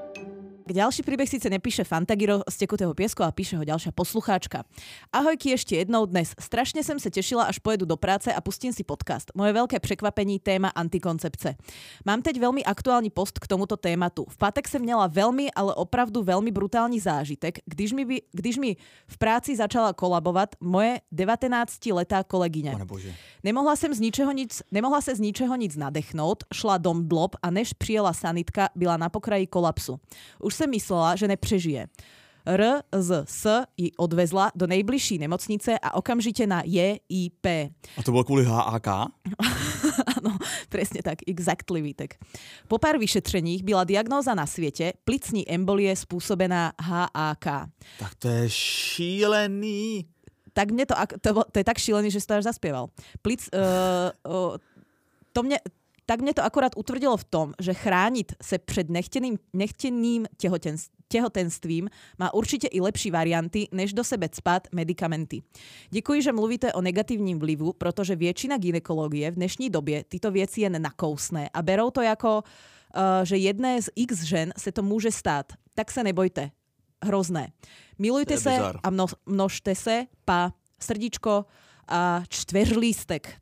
[0.70, 4.62] Ďalší príbeh síce nepíše Fantagiro z tekutého piesku, ale píše ho ďalšia poslucháčka.
[5.10, 6.30] Ahojky ešte jednou dnes.
[6.38, 9.34] Strašne som sa tešila, až pojedu do práce a pustím si podcast.
[9.34, 11.58] Moje veľké překvapení téma antikoncepce.
[12.06, 14.30] Mám teď veľmi aktuální post k tomuto tématu.
[14.30, 18.70] V pátek som měla veľmi, ale opravdu veľmi brutální zážitek, když mi, by, když mi
[19.10, 22.78] v práci začala kolabovať moje 19-letá kolegyňa.
[22.78, 23.10] Pane bože.
[23.42, 27.50] Nemohla jsem z ničeho nic, nemohla se z ničeho nic nadechnout, šla dom dlob a
[27.50, 29.98] než přijela sanitka, byla na pokraji kolapsu.
[30.38, 31.88] Už jsem myslela, že nepřežije.
[32.46, 37.46] R z S ji odvezla do nejbližší nemocnice a okamžitě na JIP.
[37.96, 38.86] A to bylo kvůli HAK?
[40.16, 40.36] Ano,
[40.68, 42.18] presne tak, exactly Vítek.
[42.68, 47.44] Po pár vyšetřeních byla diagnóza na světě plicní embolie způsobená HAK.
[47.98, 50.04] Tak to je šílený.
[50.52, 52.90] tak mne to, to, to je tak šílený, že si to až zaspieval.
[53.22, 54.58] Plic, uh, uh,
[55.32, 55.56] to mne,
[56.10, 61.86] tak mne to akorát utvrdilo v tom, že chránit se před nechtěným, nechtěným tehotens, tehotenstvím
[62.18, 65.42] má určitě i lepší varianty, než do sebe cpat medicamenty.
[65.90, 70.82] Děkuji, že mluvíte o negativním vlivu, protože většina ginekologie v dnešní době tyto věci jen
[70.82, 75.46] nakousne a berou to jako, uh, že jedné z x žen se to může stát.
[75.74, 76.50] Tak se nebojte.
[77.04, 77.52] hrozné.
[77.98, 78.76] Milujte se bizar.
[78.82, 81.44] a mno, množte se, pa srdíčko
[81.88, 83.38] a čtveřlístek.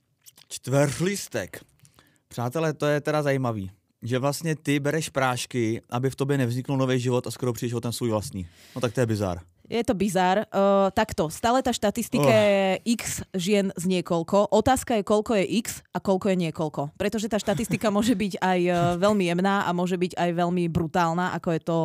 [0.49, 1.65] Čtveřlistek.
[2.29, 3.71] Přátelé, to je teda zajímavý.
[4.03, 7.81] Že vlastně ty bereš prášky, aby v tobě nevzniknul nový život a skoro přijdeš o
[7.81, 8.47] ten svůj vlastní.
[8.75, 9.41] No tak to je bizar.
[9.69, 10.49] Je to bizar.
[10.49, 12.33] Uh, takto, stále tá štatistika Oh.
[12.33, 14.49] je x žien z niekoľko.
[14.49, 16.97] Otázka je, koľko je x a koľko je niekoľko.
[16.97, 21.37] Pretože tá štatistika môže byť aj uh, veľmi jemná a môže byť aj veľmi brutálna,
[21.37, 21.77] ako je to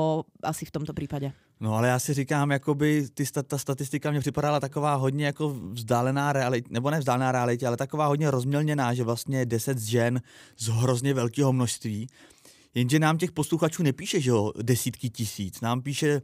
[0.47, 1.36] asi v tomto prípade.
[1.63, 5.49] No ale já si říkám, jakoby ty, sta- ta statistika mě připadala taková hodně jako
[5.49, 10.21] vzdálená realitě, nebo ne vzdálená realitě, ale taková hodně rozmělněná, že vlastně 10 žen
[10.58, 12.08] z hrozně velkého množství.
[12.76, 15.62] Jenže nám těch posluchačů nepíše, že jo, desítky tisíc.
[15.62, 16.21] Nám píše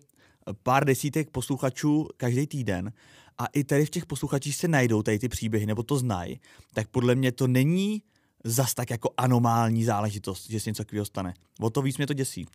[0.64, 2.94] pár desítek posluchačů každý týden.
[3.38, 6.40] A i tady v těch posluchačích se najdou tady ty příběhy, nebo to znají.
[6.74, 8.02] Tak podle mě to není
[8.44, 11.34] zas tak jako anomální záležitost, že se něco takového stane.
[11.60, 12.46] O to víc mě to děsí.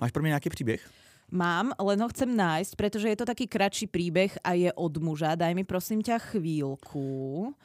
[0.00, 0.90] Máš pro mě nějaký příběh?
[1.28, 5.36] Mám, len ho chcem nájsť, pretože je to taký kratší príbeh a je od muža.
[5.36, 7.04] Daj mi prosím ťa chvíľku.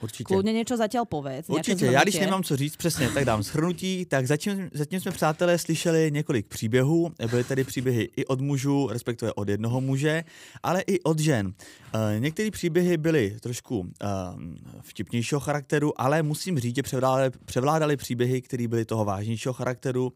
[0.03, 0.27] Určitě.
[0.27, 1.49] Kľudne niečo zatiaľ povedz.
[1.49, 4.05] Určitě, já když nemám co říct, přesně, tak dám shrnutí.
[4.05, 7.11] Tak zatím, zatím jsme, přátelé, slyšeli několik příběhů.
[7.29, 10.23] Byly tady příběhy i od mužů, respektive od jednoho muže,
[10.63, 11.47] ale i od žen.
[11.47, 13.87] Uh, některé příběhy byly trošku uh,
[14.81, 20.13] vtipnějšího charakteru, ale musím říct, že převládaly, převládaly příběhy, které byly toho vážnějšího charakteru.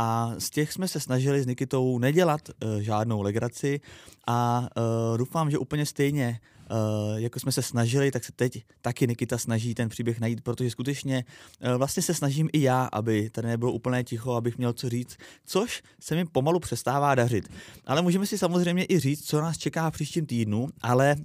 [0.00, 3.80] A z těch jsme se snažili s Nikitou nedělat uh, žádnou legraci
[4.26, 9.06] a uh, doufám, že úplně stejně Uh, jako jsme se snažili, tak se teď taky
[9.06, 11.24] Nikita snaží ten příběh najít, protože skutečně
[11.60, 15.16] uh, vlastně se snažím i já, aby tady nebylo úplné ticho, abych měl co říct,
[15.44, 17.48] což se mi pomalu přestává dařit.
[17.86, 21.16] Ale můžeme si samozřejmě i říct, co nás čeká v příštím týdnu, ale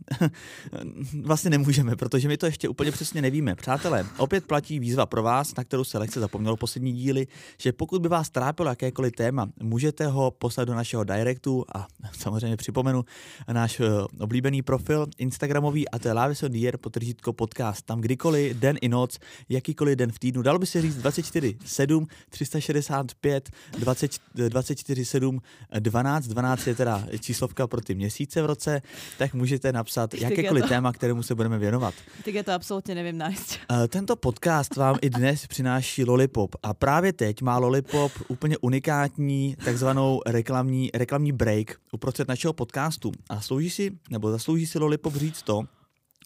[1.22, 3.56] vlastně nemůžeme, protože my to ještě úplně přesně nevíme.
[3.56, 7.28] Přátelé, opět platí výzva pro vás, na kterou se lehce zapomnělo poslední díly,
[7.58, 12.58] že pokud by vás trápilo jakékoliv téma, můžete ho poslat do našeho directu a samozřejmě
[12.58, 13.06] připomenu
[13.52, 13.88] náš uh,
[14.20, 17.82] oblíbený profil Instagramový a to je Lávis on potržítko podcast.
[17.86, 19.18] Tam kdykoliv, den i noc,
[19.50, 24.12] jakýkoliv den v týdnu, dalo by se říct 24, 7, 365, 20,
[24.50, 25.42] 24, 7,
[25.80, 28.82] 12, 12 je teda číslovka pro ty měsíce v roce,
[29.18, 31.94] tak můžete napsat jakékoliv je to- téma, kterému se budeme věnovat.
[32.26, 33.50] Tak ja to absolútne neviem nájsť.
[33.72, 39.56] Eh, Tento podcast vám i dnes přináší Lollipop a právě teď má Lollipop úplně unikátní
[39.66, 45.44] takzvanou reklamní, reklamní break uprostřed našeho podcastu a slouží si, nebo zaslouží si Lollipop říct
[45.44, 45.64] to,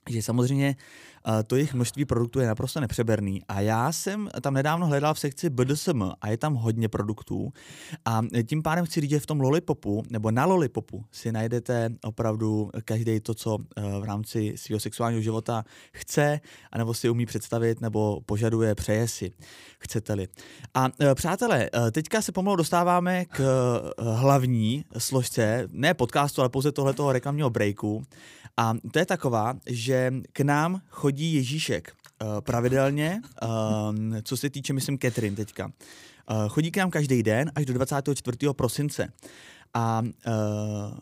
[0.09, 3.41] že samozřejmě eh, to jejich množství produktů je naprosto nepřeberný.
[3.47, 7.53] A já jsem tam nedávno hledal v sekci BDSM a je tam hodně produktů.
[8.05, 12.69] A tím pádem chci říct, že v tom Lollipopu, nebo na Lollipopu si najdete opravdu
[12.85, 16.39] každý to, co eh, v rámci svého sexuálního života chce,
[16.71, 19.31] anebo si umí představit, nebo požaduje, přeje si,
[19.79, 20.27] chcete-li.
[20.73, 23.41] A eh, přátelé, teďka se pomalu dostáváme k
[23.99, 28.03] hlavní složce, ne podcastu, ale pouze tohletoho reklamního breaku.
[28.57, 33.21] A to je taková, že k nám chodí Ježíšek uh, pravidelně,
[33.89, 35.65] um, co se týče, myslím, Catherine teďka.
[35.65, 38.37] Uh, chodí k nám každý den až do 24.
[38.53, 39.13] prosince.
[39.73, 40.97] A uh,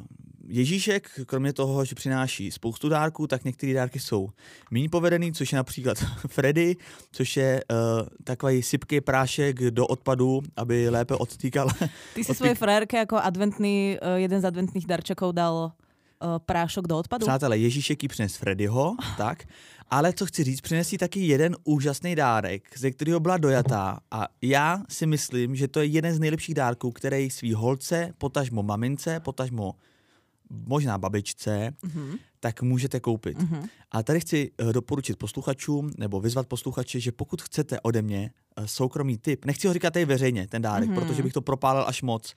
[0.47, 4.29] Ježíšek, kromě toho, že přináší spoustu dárků, tak některé dárky jsou
[4.71, 6.75] méně povedený, což je například Freddy,
[7.11, 11.69] což je uh, takový sypký prášek do odpadu, aby lépe odstýkal.
[12.13, 15.84] Ty si Odpík- svojej frérke ako adventný, eh, jeden z adventných darčekov dal eh,
[16.37, 17.25] prášok do odpadu?
[17.25, 19.43] Přátelé, Ježíšek jí přines Freddyho, tak,
[19.89, 24.83] ale co chci říct, přinesí taky jeden úžasný dárek, ze kterého byla dojatá a já
[24.89, 29.75] si myslím, že to je jeden z nejlepších dárků, který svý holce, potažmo mamince, potažmo
[30.49, 32.15] možná babičce, Mhm.
[32.39, 33.37] tak můžete koupit.
[33.37, 33.67] Mhm.
[33.91, 38.67] A tady chci eh, doporučit posluchačům nebo vyzvat posluchače, že pokud chcete ode mě eh,
[38.67, 40.99] soukromý tip, nechci ho říkat tady veřejně, ten dárek, Mhm.
[40.99, 42.33] protože bych to propálil až moc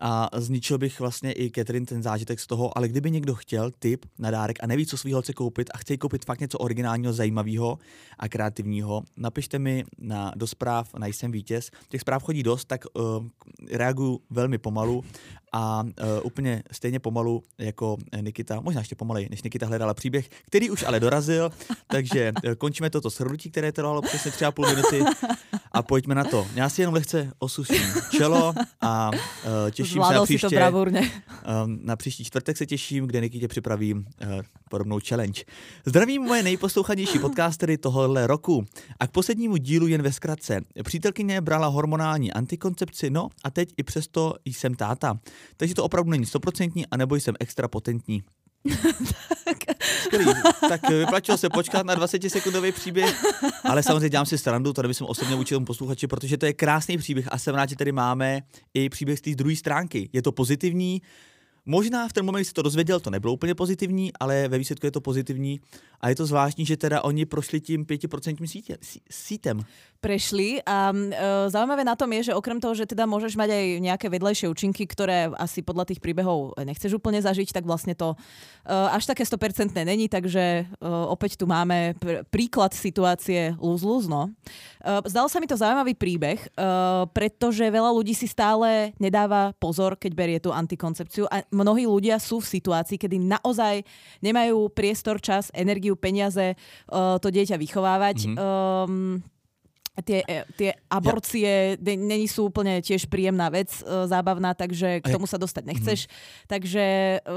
[0.00, 4.06] a zničil bych vlastně i Catherine ten zážitek z toho, ale kdyby někdo chtěl tip
[4.18, 7.78] na dárek a neví, co svý holce koupit a chce koupit fakt něco originálního, zajímavého
[8.18, 11.70] a kreativního, napište mi na, do zpráv na jsem vítěz.
[11.88, 13.26] Těch zpráv chodí dost, tak uh,
[13.70, 15.04] reaguju velmi pomalu
[15.52, 20.70] a uh, úplně stejně pomalu jako Nikita, možná ještě pomalej, než Nikita hledala příběh, který
[20.70, 21.50] už ale dorazil,
[21.86, 25.04] takže eh, končíme toto shrnutí, které trvalo přesně tři a půl minuty
[25.72, 26.46] a pojďme na to.
[26.54, 30.56] Já si jenom lehce osuším čelo a uh, těším se na si to příště.
[30.56, 31.00] bravúrne.
[31.00, 35.42] Um, na příští čtvrtek se těším, kde Nikitě připravím uh, podobnou challenge.
[35.86, 38.64] Zdravím moje nejposlouchanější podcastery tohohle roku.
[39.00, 40.60] A k poslednímu dílu jen ve zkratce.
[40.84, 45.18] Přítelkyně brala hormonální antikoncepci, no a teď i přesto jsem táta.
[45.56, 48.22] Takže to opravdu není stoprocentní, anebo jsem extra potentní.
[50.04, 50.26] Skvělý.
[50.68, 53.24] Tak vyplatilo se počkat na 20-sekundový příběh,
[53.64, 57.28] ale samozřejmě dělám si strandu, to bych osobně tomu posluchači, protože to je krásný příběh
[57.30, 58.40] a jsem rád, že tady máme
[58.74, 60.10] i příběh z té druhé stránky.
[60.12, 61.02] Je to pozitivní,
[61.66, 64.86] Možná v ten moment, kdy se to dozvěděl, to nebylo úplně pozitivní, ale ve výsledku
[64.86, 65.60] je to pozitivní
[66.00, 68.78] a je to zvláštní, že teda oni prošli tím 5% sítě,
[69.10, 69.64] sítem.
[70.00, 73.64] Prešli a e, zaujímavé na tom je, že okrem toho, že teda môžeš mať aj
[73.84, 78.72] nejaké vedlejšie účinky, ktoré asi podľa tých príbehov nechceš úplne zažiť, tak vlastne to e,
[78.72, 84.32] až také 100% není, takže e, opäť tu máme pr- príklad situácie luz-luz, no.
[84.80, 86.48] E, zdal sa mi to zaujímavý príbeh, e,
[87.12, 92.40] pretože veľa ľudí si stále nedáva pozor, keď berie tú antikoncepciu a mnohí ľudia sú
[92.40, 93.84] v situácii, kedy naozaj
[94.24, 98.32] nemajú priestor, čas, energiu, peniaze uh, to dieťa vychovávať.
[98.32, 98.36] Mm-hmm.
[98.88, 99.20] Um,
[100.02, 101.96] tie, e, tie aborcie ja.
[101.96, 106.00] není sú úplne tiež príjemná vec, e, zábavná, takže k tomu sa dostať nechceš.
[106.06, 106.48] Mm-hmm.
[106.48, 106.84] Takže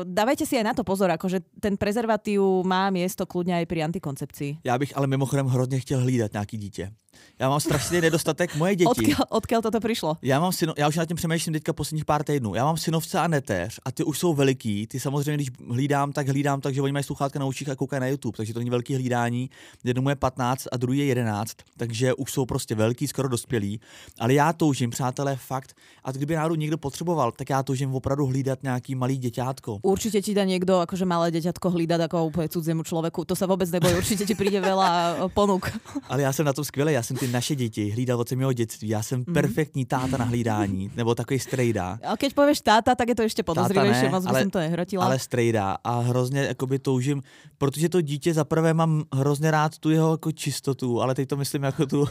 [0.07, 4.63] dávajte si aj na to pozor, akože ten prezervatív má miesto kľudne aj pri antikoncepcii.
[4.63, 6.91] Já bych ale mimochodem hrozně chtěl hlídat nějaký dítě.
[7.39, 8.89] Já mám strašný nedostatek moje děti.
[8.89, 10.17] Odkiaľ, odkiaľ toto přišlo?
[10.21, 12.55] Já mám syno, já už na tím přemýšlím teďka posledních pár týdnů.
[12.55, 14.87] Já mám synovce a neteř a ty už jsou veliký.
[14.87, 17.99] Ty samozřejmě, když hlídám, tak hlídám tak, že oni mají sluchátka na uších a koukají
[17.99, 19.49] na YouTube, takže to není velký hlídání.
[19.83, 23.79] Jednomu je 15 a druhý je 11, takže už jsou prostě velký, skoro dospělí.
[24.19, 25.75] Ale já toužím, přátelé, fakt.
[26.03, 29.79] A kdyby náhodou někdo potřeboval, tak já toužím opravdu hlídat nějaký malý děťátko.
[29.81, 33.25] Určitě ti dá někdo, jakože malé děťátko hlídat jako úplně cudzému člověku.
[33.25, 35.71] To se vůbec nebojí, určitě ti přijde veľa ponuk.
[36.09, 38.89] Ale já jsem na tom skvělý, já jsem ty naše děti hlídal od mého dětství.
[38.89, 39.33] Já jsem mm.
[39.33, 41.99] perfektní táta na hlídání, nebo takový strejda.
[42.07, 45.05] A keď pověš táta, tak je to ještě podozřivější, moc ale, jsem to nehrotila.
[45.05, 47.23] Ale strejda a hrozně jakoby toužím,
[47.57, 51.37] protože to dítě za prvé mám hrozně rád tu jeho jako čistotu, ale teď to
[51.37, 52.07] myslím jako tu...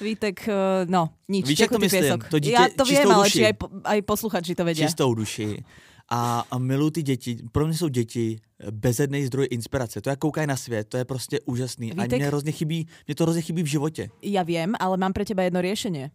[0.00, 0.52] Vítek, eh,
[0.84, 1.46] no, nič.
[1.46, 2.02] Víš, jak to myslím?
[2.02, 2.28] Piesok.
[2.28, 3.52] To dítě, Já to vím, ale či aj,
[3.84, 4.82] aj posluchači to vědí.
[4.82, 5.64] Čistou duši
[6.10, 7.38] a, a miluji ty děti.
[7.52, 8.40] Pro mě jsou děti
[8.70, 10.00] bezedný zdroj inspirace.
[10.00, 11.90] To, jak koukají na svět, to je prostě úžasný.
[11.90, 14.08] Vítek, a mě, hrozně chybí, mě to hrozně chybí v životě.
[14.22, 16.10] Já vím, ale mám pro tebe jedno řešení.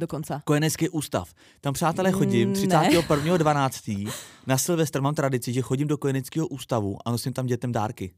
[0.00, 0.40] Dokonce.
[0.44, 1.34] Kojenecký ústav.
[1.60, 4.12] Tam, přátelé, chodím 31.12.
[4.46, 8.12] na Silvestr mám tradici, že chodím do kojeneckého ústavu a nosím tam dětem dárky.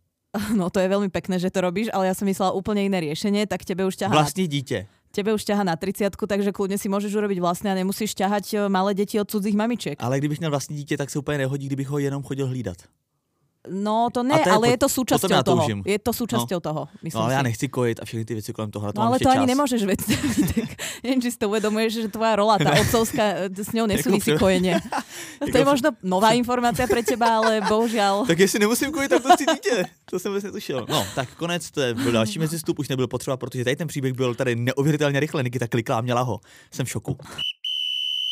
[0.57, 3.47] No to je velmi pekné, že to robíš, ale já jsem myslela úplně jiné řešení,
[3.47, 4.15] tak tebe už ťahá...
[4.15, 8.15] Vlastní dítě tebe už ťaha na 30, takže kľudne si môžeš urobiť vlastné a nemusíš
[8.15, 9.97] ťahať eh, malé deti od cudzích mamiček.
[9.99, 12.77] Ale kdybych měl vlastní dítě, tak se úplně nehodí, kdybych ho jenom chodil hlídat.
[13.67, 15.63] No to ne, to je, ale je to súčasťou toho.
[15.83, 16.65] Je to súčasťou no.
[16.65, 17.35] toho, myslím No ale si.
[17.35, 18.93] já nechci kojit a všechny ty věci kolem toho.
[18.97, 19.37] No ale to čas.
[19.37, 20.01] ani nemôžeš veď.
[21.03, 24.79] Neviem, či si to uvedomuješ, že tvoja rola, tá otcovská, s ňou nesúvisí kojenie.
[25.39, 28.25] to je možno nová informácia pre teba, ale bohužiaľ.
[28.31, 29.85] Tak jestli nemusím kojit, tak to chci dítě.
[30.11, 30.87] To jsem vůbec netušil.
[30.89, 34.35] No, tak konec, to byl další mezistup, už nebyl potřeba, protože tady ten příběh byl
[34.35, 35.43] tady neuvěřitelně rychle.
[35.43, 36.41] Nikita klikla a měla ho.
[36.71, 37.17] Jsem v šoku.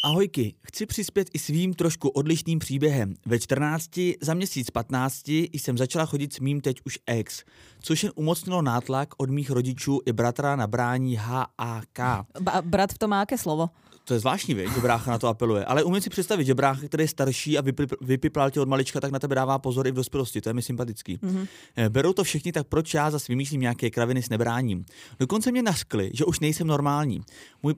[0.03, 3.15] Ahojky, chci přispět i svým trošku odlišným příběhem.
[3.27, 7.45] Ve 14, za měsíc 15 jsem začala chodit s mým teď už ex,
[7.81, 11.99] což jen umocnilo nátlak od mých rodičů i bratra na brání HAK.
[12.41, 13.71] Ba- brat v tom má jaké slovo?
[14.05, 15.65] To je zvláštní, věc, že brácha na to apeluje.
[15.65, 17.63] Ale umím si představit, že brácha, který je starší a
[18.01, 20.41] vypiplal tě od malička, tak na tebe dává pozor i v dospělosti.
[20.41, 21.17] To je mi sympatický.
[21.17, 21.47] Mm-hmm.
[21.89, 24.85] Berou to všichni, tak proč já zase vymýšlím nějaké kraviny s nebráním?
[25.19, 27.21] Dokonce mě naskli, že už nejsem normální.
[27.63, 27.75] Můj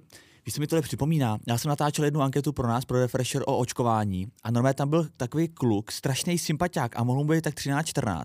[0.49, 3.59] když se mi tohle připomíná, já jsem natáčel jednu anketu pro nás, pro Refresher o
[3.59, 8.23] očkování a normálně tam byl takový kluk, strašný sympatiák a mohl mu být tak 13-14.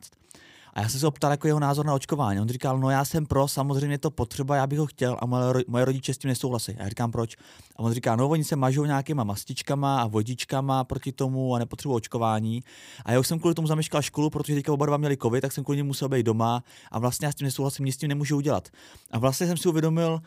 [0.73, 2.39] A já jsem se optal jako jeho názor na očkování.
[2.39, 5.63] On říkal, no já jsem pro, samozřejmě to potřeba, já bych ho chtěl a moje,
[5.67, 6.71] moje rodiče s tím nesouhlasí.
[6.71, 7.35] A já říkám, proč?
[7.75, 11.97] A on říká, no oni se mažou nějakýma mastičkama a vodičkama proti tomu a nepotřebují
[11.97, 12.63] očkování.
[13.05, 15.51] A já už jsem kvůli tomu zameškal školu, protože teďka oba dva měli covid, tak
[15.51, 18.09] jsem kvůli němu musel být doma a vlastně já s tím nesouhlasím, nic s tím
[18.09, 18.69] nemůžu udělat.
[19.11, 20.21] A vlastně jsem si uvědomil,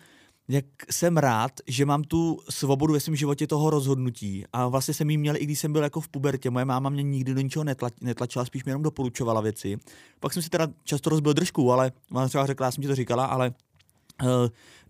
[0.48, 5.10] jak jsem rád, že mám tu svobodu ve svém životě toho rozhodnutí a vlastně jsem
[5.10, 6.50] jí měl, i když jsem byl jako v pubertě.
[6.50, 7.64] Moje máma mě nikdy do ničeho
[8.00, 9.76] netlačila, spíš mi jenom doporučovala věci.
[10.20, 12.94] Pak jsem si teda často rozbil držku, ale ona třeba řekla, já jsem ti to
[12.94, 13.54] říkala, ale
[14.22, 14.28] uh,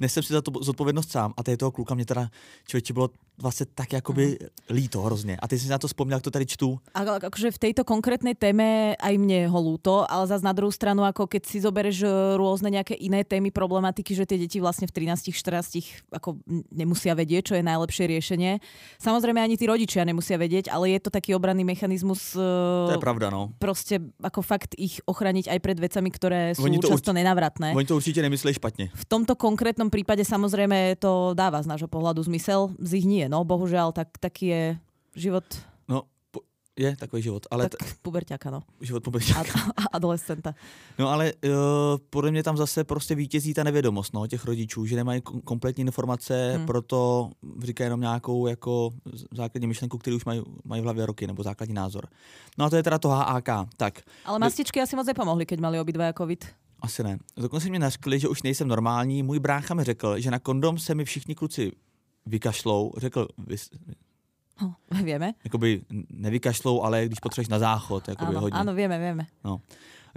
[0.01, 2.31] nesem si za to zodpovědnost sám a tady toho kluka mě teda
[2.67, 4.47] člověče bylo vlastně tak jakoby mm.
[4.71, 5.37] líto hrozně.
[5.37, 6.79] A ty si na to vzpomněl, jak to tady čtu.
[6.95, 11.05] A, akože v tejto konkrétnej téme aj mne ho lúto, ale zase na druhou stranu,
[11.05, 12.09] ako keď si zobereš e,
[12.41, 16.41] rôzne nejaké iné témy, problematiky, že tie deti vlastne v 13, 14 ako
[16.73, 18.59] nemusia vedieť, čo je najlepšie riešenie.
[18.97, 22.33] Samozrejme ani tí rodičia nemusia vedieť, ale je to taký obranný mechanizmus.
[22.33, 22.41] E,
[22.89, 23.53] to je pravda, no.
[23.59, 27.77] Prostě ako fakt ich ochraniť aj pred vecami, ktoré sú oni to často urč- nenavratné.
[27.77, 28.85] Oni to určite nemysleli špatne.
[28.95, 33.45] V tomto konkrétnom prípade samozrejme to dáva z nášho pohľadu zmysel, z ich nie no
[33.45, 34.79] bohužel, tak taký je
[35.15, 35.45] život.
[35.89, 36.03] No,
[36.79, 37.47] je takový život.
[37.51, 38.63] Ale tak puberťáka, no.
[38.81, 39.53] Život puberťáka.
[39.77, 40.55] A, a adolescenta.
[40.99, 41.51] No ale uh,
[42.11, 46.53] podle mě tam zase prostě vítězí ta nevědomost no, těch rodičů, že nemají kompletní informace,
[46.57, 46.67] hmm.
[46.67, 47.31] proto
[47.63, 48.91] říkají jenom nějakou jako
[49.33, 52.09] základní myšlenku, kterou už mají, mají v hlavě roky, nebo základní názor.
[52.59, 53.49] No a to je teda to HAK.
[53.77, 54.01] Tak.
[54.25, 56.47] Ale mastičky asi moc nepomohly, keď mali obidva covid.
[56.81, 57.19] Asi ne.
[57.37, 59.23] Dokonce mě nařkli, že už nejsem normální.
[59.23, 61.73] Můj brácha mi řekl, že na kondom se mi všichni kluci
[62.27, 63.57] vykašlou, řekl, vy,
[64.63, 65.33] No, vieme.
[65.45, 68.59] Jakoby nevykašlou, ale když potřebuješ na záchod, jakoby Áno, hodně.
[68.59, 69.27] áno, vieme, vieme.
[69.45, 69.61] No.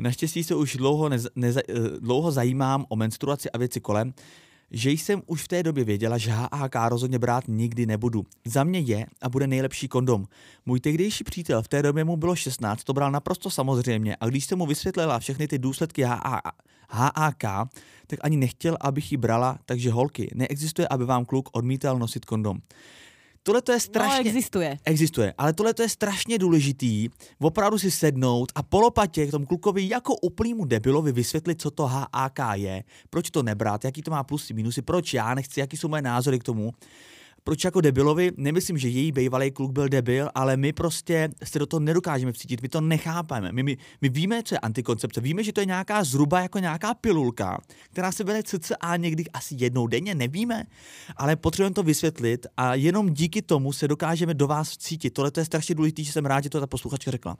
[0.01, 1.61] Naštěstí se už dlouho, neza, neza,
[1.99, 4.13] dlouho zajímám o menstruaci a věci kolem,
[4.71, 8.25] že jsem už v té době věděla, že HAK rozhodně brát nikdy nebudu.
[8.45, 10.25] Za mě je a bude nejlepší kondom.
[10.65, 14.45] Můj tehdejší přítel, v té době mu bylo 16, to bral naprosto samozřejmě a když
[14.45, 16.41] jsem mu vysvětlila všechny ty důsledky HA,
[16.89, 17.43] HAK,
[18.07, 22.59] tak ani nechtěl, abych ji brala, takže holky, neexistuje, aby vám kluk odmítal nosit kondom.
[23.49, 24.29] Tohle to je No, strašně...
[24.29, 24.77] existuje.
[24.85, 27.09] Existuje, ale tohle to je strašně důležitý,
[27.39, 32.39] opravdu si sednout a polopatě k tomu klukovi jako úplnému debilovi vysvětlit, co to HAK
[32.53, 36.01] je, proč to nebrat, jaký to má plusy, minusy, proč já nechci, jaký jsou moje
[36.01, 36.71] názory k tomu.
[37.43, 41.65] Proč jako debilovi, nemyslím, že její bývalý kluk byl debil, ale my prostě se do
[41.65, 43.51] toho nedokážeme vcítit, my to nechápeme.
[43.51, 46.93] My, my, my víme, co je antikoncepce, víme, že to je nějaká zhruba jako nějaká
[46.93, 50.63] pilulka, která se bere cca někdy asi jednou denně, nevíme,
[51.17, 55.09] ale potřebujeme to vysvětlit a jenom díky tomu se dokážeme do vás cítit.
[55.09, 57.37] Tohle to je strašně důležité, že jsem rád, že to ta posluchačka řekla.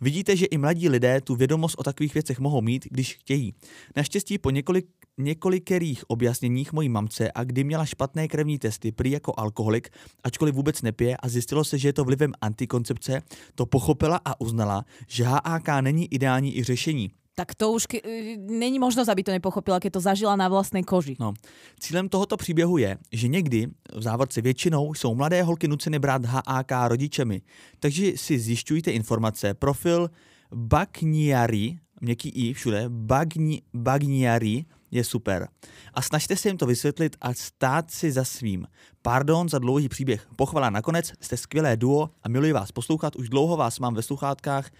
[0.00, 3.54] Vidíte, že i mladí lidé tu vědomost o takových věcech mohou mít, když chtějí.
[3.96, 4.86] Naštěstí po několik
[5.18, 9.88] několikerých objasněních mojí mamce a kdy měla špatné krevní testy, prý jako alkoholik,
[10.24, 13.22] ačkoliv vůbec nepije a zjistilo se, že je to vlivem antikoncepce,
[13.54, 17.10] to pochopila a uznala, že HAK není ideální i řešení.
[17.36, 18.00] Tak to už ke,
[18.48, 21.20] není možnosť, aby to nepochopila, keď to zažila na vlastnej koži.
[21.20, 21.36] No.
[21.76, 26.72] Cílem tohoto příběhu je, že někdy, v závodce většinou, jsou mladé holky nuceny brát HAK
[26.88, 27.44] rodičemi.
[27.80, 29.54] Takže si zjišťujte informace.
[29.54, 30.08] Profil
[30.48, 34.64] Bagniari, měkký i všude, Bagni, Bagniari
[34.96, 35.48] je super.
[35.94, 38.66] A snažte se jim to vysvětlit a stát si za svým.
[39.02, 40.28] Pardon za dlouhý příběh.
[40.36, 43.16] Pochvala nakonec, jste skvělé duo a miluji vás poslouchat.
[43.16, 44.70] Už dlouho vás mám ve sluchátkách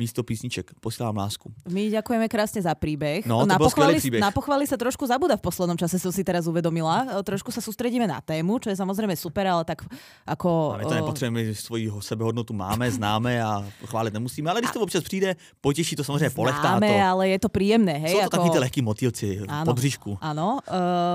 [0.00, 0.72] místo písniček.
[0.80, 1.52] Posílám lásku.
[1.68, 3.28] My ďakujeme krásne za príbeh.
[3.28, 4.24] No, to na, skvelý príbeh.
[4.24, 7.20] na pochváli sa trošku zabúda v poslednom čase, som si teraz uvedomila.
[7.20, 9.84] E, Trošku sa sústredíme na tému, čo je samozrejme super, ale tak
[10.24, 10.74] ako...
[10.74, 14.80] A my to e, nepotřebujeme, svoji sebehodnotu máme, známe a chválit nemusíme, ale když to
[14.80, 16.86] občas přijde, potěší to samozřejmě, polechtá to.
[16.86, 18.10] ale je to príjemné, hej?
[18.10, 18.36] Jsou to ako...
[18.36, 20.18] takový ty lehký motýlci v podřížku.
[20.20, 20.60] Áno.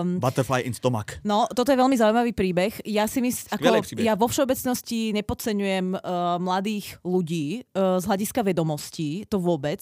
[0.04, 1.06] Um, Butterfly in stomach.
[1.24, 2.84] No, toto je veľmi zaujímavý príbeh.
[2.86, 4.06] Ja si myslím, Skvelý ako, príbeh.
[4.06, 8.44] ja vo všeobecnosti nepodceňujem uh, mladých ľudí uh, z hľadiska
[8.76, 9.80] vedomostí, to vôbec.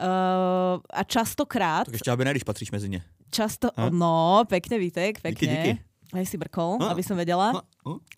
[0.00, 3.02] Uh, a častokrát, Tak ještě aby ne, když patříš mezi ně.
[3.30, 3.88] často, Ha?
[3.92, 5.30] no, pekne Vítek, pekne.
[5.32, 5.72] Díky, díky.
[6.12, 6.90] Aj si brkol, No.
[6.90, 7.52] aby som vedela.
[7.52, 7.60] No.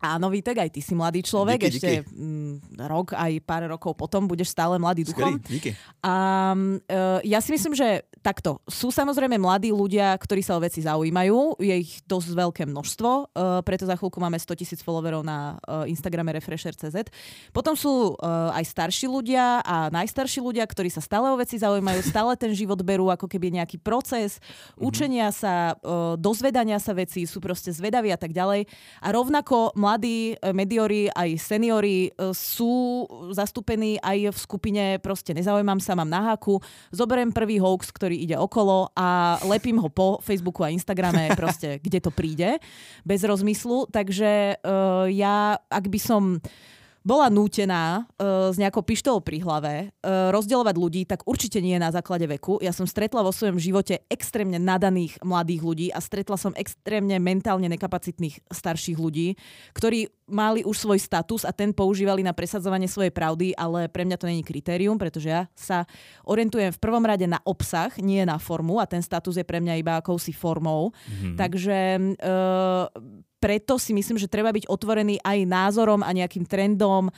[0.02, 4.26] Áno, Vítek, aj ty si mladý človek, Díky, ešte mm, rok, aj pár rokov potom
[4.26, 5.38] budeš stále mladý duchom.
[5.38, 5.70] Skvělý, díky.
[6.02, 6.14] A
[6.58, 8.58] uh, ja si myslím, že takto.
[8.66, 11.62] Sú samozrejme mladí ľudia, ktorí sa o veci zaujímajú.
[11.62, 15.86] Je ich dosť veľké množstvo, uh, preto za chvíľku máme 100 tisíc followerov na uh,
[15.86, 17.10] Instagrame Refresher.cz.
[17.54, 22.02] Potom sú uh, aj starší ľudia a najstarší ľudia, ktorí sa stále o veci zaujímajú,
[22.14, 24.42] stále ten život berú ako keby nejaký proces
[24.74, 28.66] učenia sa, uh, dozvedania sa vecí, sú proste zvedaví a tak ďalej.
[29.02, 35.78] A rovnako mladí e, mediori aj seniori e, sú zastúpení aj v skupine proste nezaujímam
[35.78, 36.58] sa, mám na háku,
[36.90, 41.98] zoberiem prvý hoax, ktorý ide okolo a lepím ho po Facebooku a Instagrame proste, kde
[42.02, 42.58] to príde,
[43.06, 43.88] bez rozmyslu.
[43.90, 46.22] Takže uh, ja, ak by som
[47.02, 51.90] bola nútená uh, s nejakou pištolou pri hlave uh, rozdielovať ľudí, tak určite nie na
[51.90, 52.62] základe veku.
[52.62, 57.66] Ja som stretla vo svojom živote extrémne nadaných mladých ľudí a stretla som extrémne mentálne
[57.66, 59.34] nekapacitných starších ľudí,
[59.74, 64.16] ktorí mali už svoj status a ten používali na presadzovanie svojej pravdy, ale pre mňa
[64.16, 65.84] to není kritérium, pretože ja sa
[66.24, 69.78] orientujem v prvom rade na obsah, nie na formu a ten status je pre mňa
[69.78, 70.90] iba akousi formou.
[70.90, 71.36] Mm-hmm.
[71.36, 71.78] Takže
[72.18, 72.88] uh,
[73.42, 77.10] preto si myslím, že treba byť otvorený aj názorom a nejakým trendom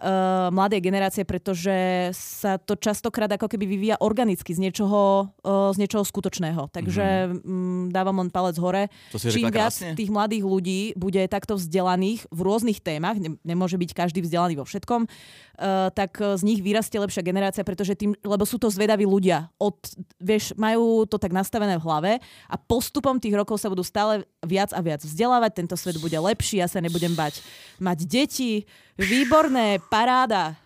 [0.00, 5.76] uh, mladej generácie, pretože sa to častokrát ako keby vyvíja organicky z niečoho, uh, z
[5.84, 6.72] niečoho skutočného.
[6.72, 7.92] Takže mm.
[7.92, 8.88] dávam len palec hore.
[9.12, 9.94] To si Čím viac krásne.
[9.94, 14.64] tých mladých ľudí bude takto vzdelaných v rôznych témach, ne- nemôže byť každý vzdelaný vo
[14.64, 19.52] všetkom, uh, tak z nich vyrastie lepšia generácia, pretože tým, lebo sú to zvedaví ľudia.
[19.60, 19.76] Od,
[20.16, 22.12] vieš, majú to tak nastavené v hlave
[22.48, 26.64] a postupom tých rokov sa budú stále viac a viac vzdelávať, tento svet bude lepší,
[26.64, 27.44] ja sa nebudem bať
[27.80, 28.64] mať deti.
[29.00, 30.56] Výborné, paráda.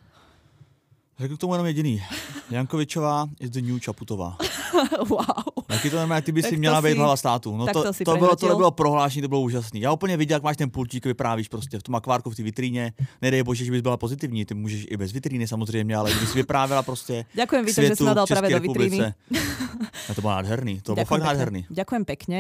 [1.19, 2.03] Řeknu k tomu jenom jediný.
[2.51, 4.37] Jankovičová is the new Čaputová.
[5.09, 5.65] wow.
[5.67, 7.57] Taky to normálně, ty by Tak si měla být hlava státu.
[7.57, 9.81] No to, to to, bylo, to bylo prohlášení, to bylo úžasný.
[9.81, 12.93] Já úplně viděl, jak máš ten pultík, vyprávíš prostě v tom akvárku v té vitríně.
[13.23, 16.35] Nedej bože, že bys byla pozitivní, ty můžeš i bez vitríny samozřejmě, ale kdyby si
[16.39, 19.15] vyprávěla prostě Ďakujem, k Víte, že si světu, ma dal České práve do vitríny.
[20.11, 21.27] A to bylo nádherný, to bylo fakt pekne.
[21.27, 21.61] nádherný.
[21.71, 22.39] Ďakujem pekne.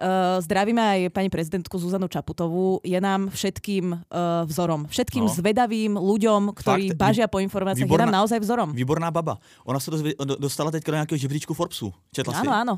[0.00, 2.80] Uh, zdravíme aj pani prezidentku Zuzanu Čaputovú.
[2.84, 3.98] Je nám všetkým uh,
[4.46, 4.86] vzorom.
[4.88, 5.32] Všetkým No.
[5.32, 8.72] zvedavým ľuďom, ktorí Fakt, bažia po informáciách, je výborná- nám naozaj vzorom.
[8.72, 9.36] Výborná baba.
[9.64, 9.90] Ona se
[10.38, 11.94] dostala teďka do nějakého žebříčku Forbesu.
[12.10, 12.46] Četla si?
[12.46, 12.74] Áno, áno.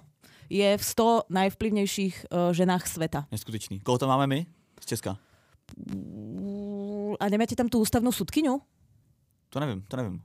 [0.53, 3.25] Je v 100 najvplyvnejších uh, ženách sveta.
[3.33, 3.81] Neskutečný.
[3.81, 4.41] Koho tam máme my?
[4.85, 5.17] Z Česka.
[7.17, 8.61] A nemáte tam tu ústavnou sudkyňu?
[9.49, 10.21] To nevím, to nevím.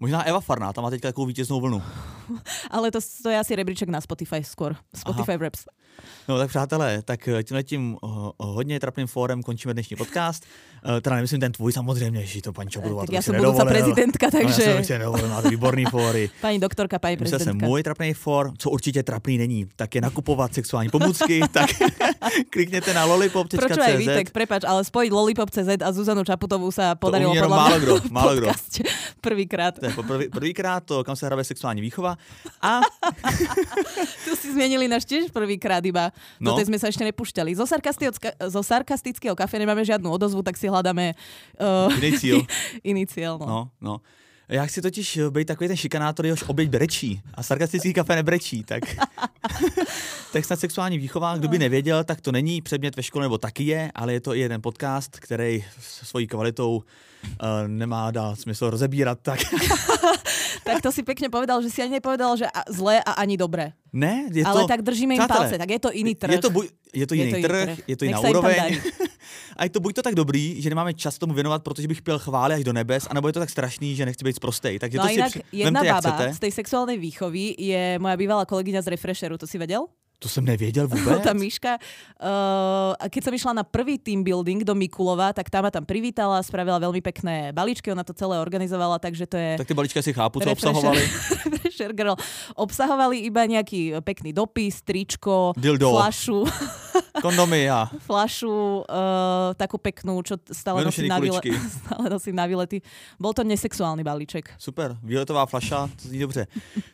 [0.00, 1.82] Možná Eva Farná, tam má teďka takovou vítěznou vlnu.
[2.70, 4.76] Ale to, to je asi rebríček na Spotify skôr.
[4.92, 5.42] Spotify Aha.
[5.48, 5.64] Raps.
[6.28, 10.44] No tak přátelé, tak eh, tímhle tím uh, hodně trapným fórem končíme dnešní podcast.
[10.88, 12.96] Uh, teda nemyslím ten tvůj samozřejmě, že to pančo budu.
[13.00, 14.66] Tak já jsem budoucí prezidentka, takže...
[14.66, 16.30] No, já jsem nedovolil, máte výborný fóry.
[16.40, 17.44] Paní doktorka, paní prezidentka.
[17.44, 21.70] jsem můj trapný fór, co určitě trapný není, tak je nakupovat sexuální pomůcky, tak
[22.50, 23.56] klikněte na lollipop.cz.
[23.56, 28.00] Proč aj Vítek, prepač, ale spojiť lollipop.cz a Zuzanu Čaputovou se podarilo to málo kdo,
[28.10, 28.48] málo kdo.
[29.20, 29.74] Prvýkrát.
[30.06, 32.16] Prvý, prvýkrát to, kam se hrabe sexuální výchova.
[32.62, 32.80] A...
[34.24, 36.14] tu si změnili náš tiež prvýkrát iba.
[36.40, 36.52] No.
[36.52, 37.54] Do tej sme sa ešte nepúšťali.
[37.54, 37.66] Zo,
[38.48, 41.14] zo sarkastického kafe nemáme žiadnu odozvu, tak si hľadáme...
[41.58, 42.38] Uh, iný cíl.
[42.90, 43.46] iný cíl, no.
[43.46, 43.94] no, no.
[44.48, 48.82] Já chci totiž být takový ten šikanátor, jehož oběť brečí a sarkastický kafe nebrečí, tak,
[50.32, 53.64] tak snad sexuální výchova, kdo by nevěděl, tak to není předmět ve škole, nebo taky
[53.64, 56.82] je, ale je to i jeden podcast, který svojí kvalitou uh,
[57.66, 59.40] nemá dál smysl rozebírat, tak
[60.64, 63.74] tak to si pekne povedal, že si ani nepovedal, že zlé a ani dobré.
[63.92, 64.48] Ne, je to...
[64.48, 66.32] Ale tak držíme im palce, tak je to iný trh.
[66.32, 68.80] Je to, buď, je to jiný je to trh, trh, je to jiná úroveň.
[69.58, 72.18] a je to buď to tak dobrý, že nemáme čas tomu věnovat, protože bych pěl
[72.18, 74.78] chvály až do nebes, anebo je to tak strašný, že nechci být prostej.
[74.78, 75.42] Takže no to si jinak při...
[75.52, 79.58] jedna Vemte, baba z tej sexuálnej výchovy je moja bývalá kolegyňa z Refresheru, to si
[79.58, 79.86] vedel?
[80.22, 81.22] To jsem nevěděl vůbec.
[81.26, 81.82] tá Míška,
[82.22, 86.38] uh, keď som išla na prvý team building do Mikulova, tak tá ma tam privítala,
[86.46, 89.58] spravila veľmi pekné balíčky, ona to celé organizovala, takže to je...
[89.58, 91.02] Tak ty balíčky si chápu, co obsahovali.
[91.90, 92.14] Girl.
[92.54, 95.90] Obsahovali iba nejaký pekný dopis, tričko, Dildo.
[95.90, 96.46] flašu.
[97.24, 97.90] Kondomy, ja.
[98.06, 101.38] Flašu, uh, takú peknú, čo stále nosím, na výle...
[101.84, 102.80] stále nosím na výlety.
[103.20, 104.56] Bol to nesexuálny balíček.
[104.56, 106.46] Super, výletová flaša, to zní dobře.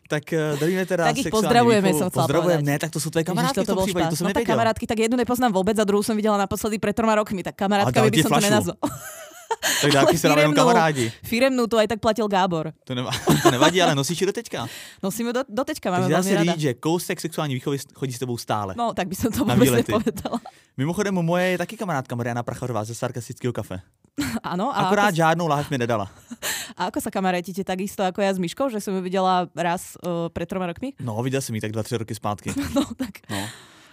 [0.08, 3.60] Tak uh, daríme teda Tak ich pozdravujeme, som Pozdravujeme, ne, tak to sú tvoje kamarátky
[3.62, 6.02] Ježiš, to, to prípade, to som no, tak kamarátky, tak jednu nepoznám vôbec a druhú
[6.02, 8.42] som videla naposledy pred troma rokmi, tak kamarátka by som flašu.
[8.42, 8.78] to nenazval.
[9.82, 11.12] Tak dálky se dávají kamarádi.
[11.22, 12.72] Firemnou to aj tak platil Gábor.
[12.84, 13.10] To, neva,
[13.42, 14.66] to nevadí, ale nosíš ji do teďka.
[15.02, 18.18] Nosím do, do teďka, máme Takže dá se říct, že kousek sexuální výchovy chodí s
[18.18, 18.74] tebou stále.
[18.76, 20.40] No, tak by som to vůbec nepovedala.
[20.76, 23.80] Mimochodem, moje je taky kamarádka Mariana Pracharová ze sarkastického kafe.
[24.42, 24.70] Áno.
[24.70, 25.16] A Akorát ako...
[25.16, 26.10] žádnou láhev mi nedala.
[26.78, 30.30] A ako sa kamarátite takisto ako ja s Myškou, že som ju videla raz uh,
[30.30, 30.94] pred troma rokmi?
[31.02, 32.54] No, viděl jsem ji tak dva, tři roky zpátky.
[32.74, 33.26] no, tak.
[33.30, 33.42] No.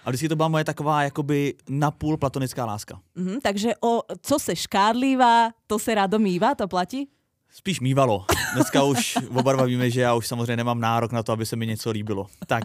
[0.05, 2.99] A vždycky to byla moje taková jakoby napůl platonická láska.
[3.15, 7.09] Mm, takže o co se škádlivá, to se rádo mývá, to platí?
[7.51, 8.25] Spíš mývalo.
[8.55, 11.55] Dneska už oba dva víme, že já už samozřejmě nemám nárok na to, aby se
[11.55, 12.27] mi něco líbilo.
[12.47, 12.63] Tak,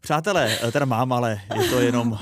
[0.00, 2.18] přátelé, eh, teda mám, ale je to jenom uh,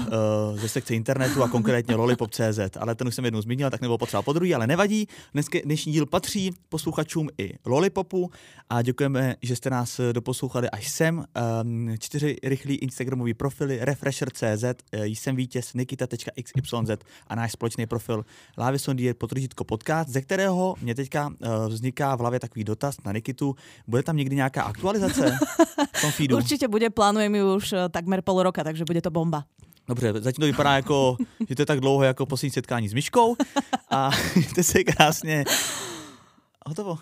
[0.54, 4.22] ze sekce internetu a konkrétně lollipop.cz, ale ten už jsem jednou zmínil, tak nebylo potřeba
[4.22, 5.08] po druhý, ale nevadí.
[5.32, 8.30] Dneska, dnešní díl patří posluchačům i lollipopu
[8.70, 11.24] a děkujeme, že jste nás eh, doposlouchali až sem.
[11.62, 14.64] Um, čtyři rychlí Instagramový profily refresher.cz,
[15.02, 16.72] jsem vítěz nikita.xyz
[17.26, 18.24] a náš společný profil
[18.58, 23.12] Lávison Dier potržítko podcast, ze kterého mě teďka uh, vzniká v hlavě takový dotaz na
[23.12, 23.56] Nikitu.
[23.86, 25.38] Bude tam někdy nějaká aktualizace
[25.96, 26.36] v tom feedu?
[26.40, 29.44] Určitě bude, plánujeme už eh, takmer pol roka, takže bude to bomba.
[29.88, 31.16] Dobře, zatím to vypadá jako,
[31.48, 33.36] že to je tak dlouho jako poslední setkání s Myškou
[33.90, 34.10] a
[34.54, 35.44] to se krásně
[36.66, 36.98] Hotovo.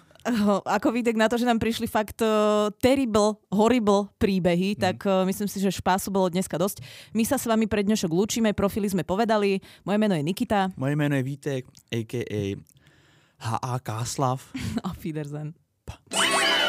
[0.67, 4.79] Ako videk na to, že nám prišli fakt uh, terrible, horrible príbehy, mm.
[4.79, 6.83] tak uh, myslím si, že špásu bolo dneska dosť.
[7.15, 9.59] My sa s vami pre dnešok lúčime, profily sme povedali.
[9.83, 10.71] Moje meno je Nikita.
[10.79, 12.43] Moje meno je Vítek, a.k.a.
[13.43, 13.75] H.A.
[13.83, 14.39] Káslav.
[14.87, 15.62] Auf Wiedersehen.
[16.11, 16.62] Pa.